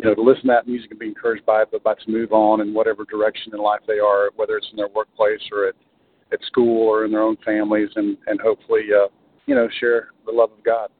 you 0.02 0.08
know, 0.08 0.14
to 0.14 0.22
listen 0.22 0.42
to 0.42 0.48
that 0.48 0.66
music 0.66 0.90
and 0.90 1.00
be 1.00 1.08
encouraged 1.08 1.44
by 1.44 1.62
it, 1.62 1.68
but 1.70 1.82
about 1.82 1.98
to 2.00 2.10
move 2.10 2.32
on 2.32 2.62
in 2.62 2.72
whatever 2.72 3.04
direction 3.04 3.52
in 3.52 3.60
life 3.60 3.80
they 3.86 3.98
are, 3.98 4.30
whether 4.36 4.56
it's 4.56 4.68
in 4.70 4.76
their 4.76 4.88
workplace 4.88 5.40
or 5.52 5.68
at, 5.68 5.74
at 6.32 6.42
school 6.46 6.88
or 6.88 7.04
in 7.04 7.10
their 7.10 7.22
own 7.22 7.36
families, 7.44 7.90
and 7.96 8.16
and 8.26 8.40
hopefully, 8.40 8.84
uh, 8.96 9.08
you 9.50 9.56
know, 9.56 9.68
share 9.80 10.10
the 10.26 10.30
love 10.30 10.52
of 10.52 10.62
God. 10.62 10.90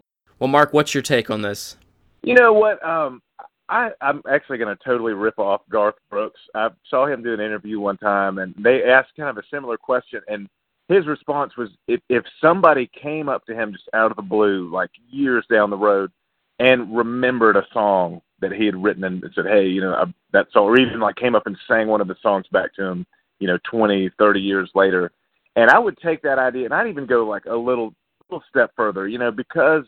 Well, 0.41 0.49
Mark, 0.49 0.73
what's 0.73 0.93
your 0.93 1.05
take 1.05 1.31
on 1.31 1.43
this? 1.43 1.77
You 2.25 2.35
know 2.35 2.53
what? 2.53 2.85
Um, 2.85 3.23
I, 3.69 3.91
I'm 4.01 4.23
actually 4.29 4.59
going 4.59 4.77
to 4.77 4.85
totally 4.85 5.13
rip 5.13 5.39
off 5.39 5.61
Garth 5.71 5.95
Brooks. 6.11 6.41
I 6.53 6.71
saw 6.89 7.07
him 7.07 7.23
do 7.23 7.33
an 7.33 7.39
interview 7.39 7.79
one 7.79 7.97
time, 7.97 8.39
and 8.39 8.53
they 8.59 8.83
asked 8.83 9.11
kind 9.17 9.31
of 9.31 9.39
a 9.39 9.47
similar 9.55 9.77
question, 9.77 10.21
and 10.27 10.49
his 10.89 11.07
response 11.07 11.57
was, 11.57 11.69
if 11.87 12.01
if 12.09 12.25
somebody 12.41 12.91
came 13.01 13.29
up 13.29 13.47
to 13.47 13.55
him 13.55 13.71
just 13.71 13.89
out 13.95 14.11
of 14.11 14.17
the 14.17 14.23
blue, 14.23 14.69
like 14.69 14.91
years 15.09 15.45
down 15.49 15.71
the 15.71 15.77
road, 15.77 16.11
and 16.59 16.95
remembered 16.95 17.55
a 17.57 17.65
song 17.73 18.21
that 18.41 18.51
he 18.51 18.67
had 18.67 18.83
written 18.83 19.05
and 19.05 19.25
said, 19.33 19.47
"Hey, 19.47 19.69
you 19.69 19.81
know, 19.81 19.95
I, 19.95 20.13
that 20.33 20.49
song," 20.53 20.65
or 20.65 20.81
even 20.81 20.99
like 20.99 21.15
came 21.15 21.37
up 21.37 21.47
and 21.47 21.57
sang 21.69 21.87
one 21.87 22.01
of 22.01 22.09
the 22.09 22.17
songs 22.21 22.47
back 22.51 22.75
to 22.75 22.85
him, 22.85 23.07
you 23.39 23.47
know, 23.47 23.59
twenty, 23.63 24.11
thirty 24.19 24.41
years 24.41 24.69
later. 24.75 25.13
And 25.55 25.71
I 25.71 25.79
would 25.79 25.99
take 25.99 26.23
that 26.23 26.41
idea, 26.41 26.65
and 26.65 26.75
I'd 26.75 26.89
even 26.89 27.07
go 27.07 27.25
like 27.25 27.45
a 27.47 27.57
little, 27.57 27.93
little 28.31 28.45
step 28.49 28.73
further, 28.77 29.09
you 29.09 29.19
know, 29.19 29.31
because 29.31 29.85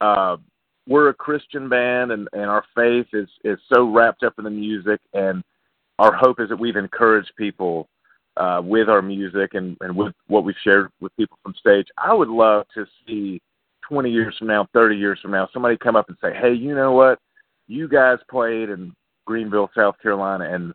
uh, 0.00 0.36
we're 0.86 1.08
a 1.08 1.14
Christian 1.14 1.68
band, 1.68 2.12
and 2.12 2.28
and 2.32 2.44
our 2.44 2.64
faith 2.74 3.06
is 3.12 3.28
is 3.44 3.58
so 3.72 3.90
wrapped 3.90 4.22
up 4.22 4.34
in 4.38 4.44
the 4.44 4.50
music, 4.50 5.00
and 5.14 5.42
our 5.98 6.12
hope 6.12 6.40
is 6.40 6.48
that 6.48 6.58
we've 6.58 6.76
encouraged 6.76 7.32
people 7.36 7.88
uh, 8.36 8.60
with 8.64 8.88
our 8.88 9.02
music 9.02 9.54
and 9.54 9.76
and 9.80 9.94
with 9.94 10.14
what 10.26 10.44
we've 10.44 10.54
shared 10.62 10.90
with 11.00 11.14
people 11.16 11.38
from 11.42 11.54
stage. 11.54 11.86
I 11.98 12.12
would 12.14 12.28
love 12.28 12.66
to 12.74 12.86
see 13.06 13.40
20 13.88 14.10
years 14.10 14.36
from 14.38 14.48
now, 14.48 14.66
30 14.72 14.96
years 14.96 15.18
from 15.20 15.32
now, 15.32 15.48
somebody 15.52 15.76
come 15.76 15.96
up 15.96 16.08
and 16.08 16.16
say, 16.22 16.32
"Hey, 16.34 16.52
you 16.54 16.74
know 16.74 16.92
what? 16.92 17.18
you 17.72 17.88
guys 17.88 18.18
played 18.30 18.70
in 18.70 18.94
Greenville, 19.24 19.70
South 19.74 19.98
Carolina, 20.00 20.52
and 20.52 20.72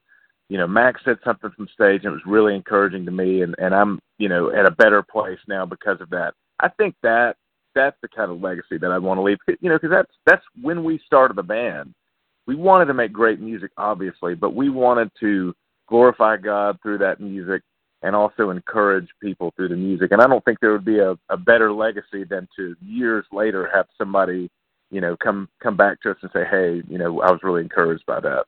you 0.49 0.58
know 0.58 0.67
Mac 0.67 0.95
said 1.03 1.17
something 1.23 1.51
from 1.51 1.67
stage, 1.73 2.03
and 2.03 2.12
it 2.12 2.15
was 2.15 2.25
really 2.25 2.55
encouraging 2.55 3.05
to 3.05 3.12
me, 3.12 3.41
and 3.41 3.55
and 3.60 3.73
I'm 3.73 3.99
you 4.17 4.29
know 4.29 4.51
at 4.51 4.65
a 4.65 4.71
better 4.71 5.03
place 5.03 5.39
now 5.47 5.65
because 5.65 6.01
of 6.01 6.10
that. 6.10 6.34
I 6.60 6.70
think 6.70 6.96
that 7.04 7.36
that's 7.76 7.98
the 8.02 8.08
kind 8.08 8.32
of 8.32 8.41
legacy 8.41 8.78
that 8.80 8.91
I 8.91 8.98
want 8.98 9.17
to 9.17 9.22
leave. 9.22 9.38
You 9.48 9.70
know, 9.70 9.76
because 9.76 9.91
that's 9.91 10.12
that's 10.26 10.46
when 10.62 10.84
we 10.84 11.00
started 11.06 11.38
the 11.38 11.43
band. 11.43 11.93
We 12.46 12.56
wanted 12.56 12.86
to 12.86 12.93
make 12.93 13.12
great 13.12 13.39
music, 13.39 13.72
obviously, 13.78 14.34
but 14.34 14.56
we 14.56 14.70
wanted 14.70 15.12
to 15.20 15.54
glorify 15.88 16.38
God 16.38 16.78
through 16.82 17.00
that 17.00 17.20
music 17.20 17.62
and 18.04 18.15
also 18.15 18.52
encourage 18.52 19.08
people 19.22 19.52
through 19.56 19.70
the 19.70 19.76
music. 19.76 20.12
And 20.12 20.22
I 20.22 20.28
don't 20.28 20.43
think 20.46 20.60
there 20.60 20.72
would 20.72 20.86
be 20.86 21.00
a, 21.00 21.17
a 21.30 21.36
better 21.36 21.74
legacy 21.74 22.24
than 22.24 22.48
to 22.56 22.76
years 22.82 23.26
later 23.32 23.70
have 23.74 23.88
somebody 23.98 24.50
you 24.89 25.02
know, 25.02 25.15
come 25.17 25.50
come 25.62 25.76
back 25.76 26.02
to 26.02 26.12
us 26.12 26.17
and 26.22 26.32
say, 26.34 26.43
hey, 26.50 26.82
you 26.88 26.98
know, 26.98 27.22
I 27.22 27.32
was 27.32 27.41
really 27.43 27.62
encouraged 27.62 28.06
by 28.06 28.20
that. 28.22 28.46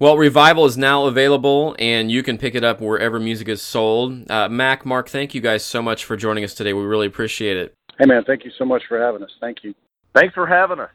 Well, 0.00 0.16
Revival 0.16 0.64
is 0.64 0.78
now 0.78 1.06
available, 1.06 1.74
and 1.76 2.08
you 2.08 2.22
can 2.22 2.38
pick 2.38 2.54
it 2.54 2.62
up 2.62 2.80
wherever 2.80 3.18
music 3.18 3.48
is 3.48 3.60
sold. 3.60 4.30
Uh, 4.30 4.48
Mac, 4.48 4.86
Mark, 4.86 5.08
thank 5.08 5.34
you 5.34 5.40
guys 5.40 5.64
so 5.64 5.82
much 5.82 6.04
for 6.04 6.16
joining 6.16 6.44
us 6.44 6.54
today. 6.54 6.72
We 6.72 6.84
really 6.84 7.08
appreciate 7.08 7.56
it. 7.56 7.74
Hey, 7.98 8.06
man, 8.06 8.22
thank 8.24 8.44
you 8.44 8.52
so 8.56 8.64
much 8.64 8.82
for 8.88 9.00
having 9.00 9.24
us. 9.24 9.30
Thank 9.40 9.64
you. 9.64 9.74
Thanks 10.14 10.34
for 10.34 10.46
having 10.46 10.78
us. 10.78 10.90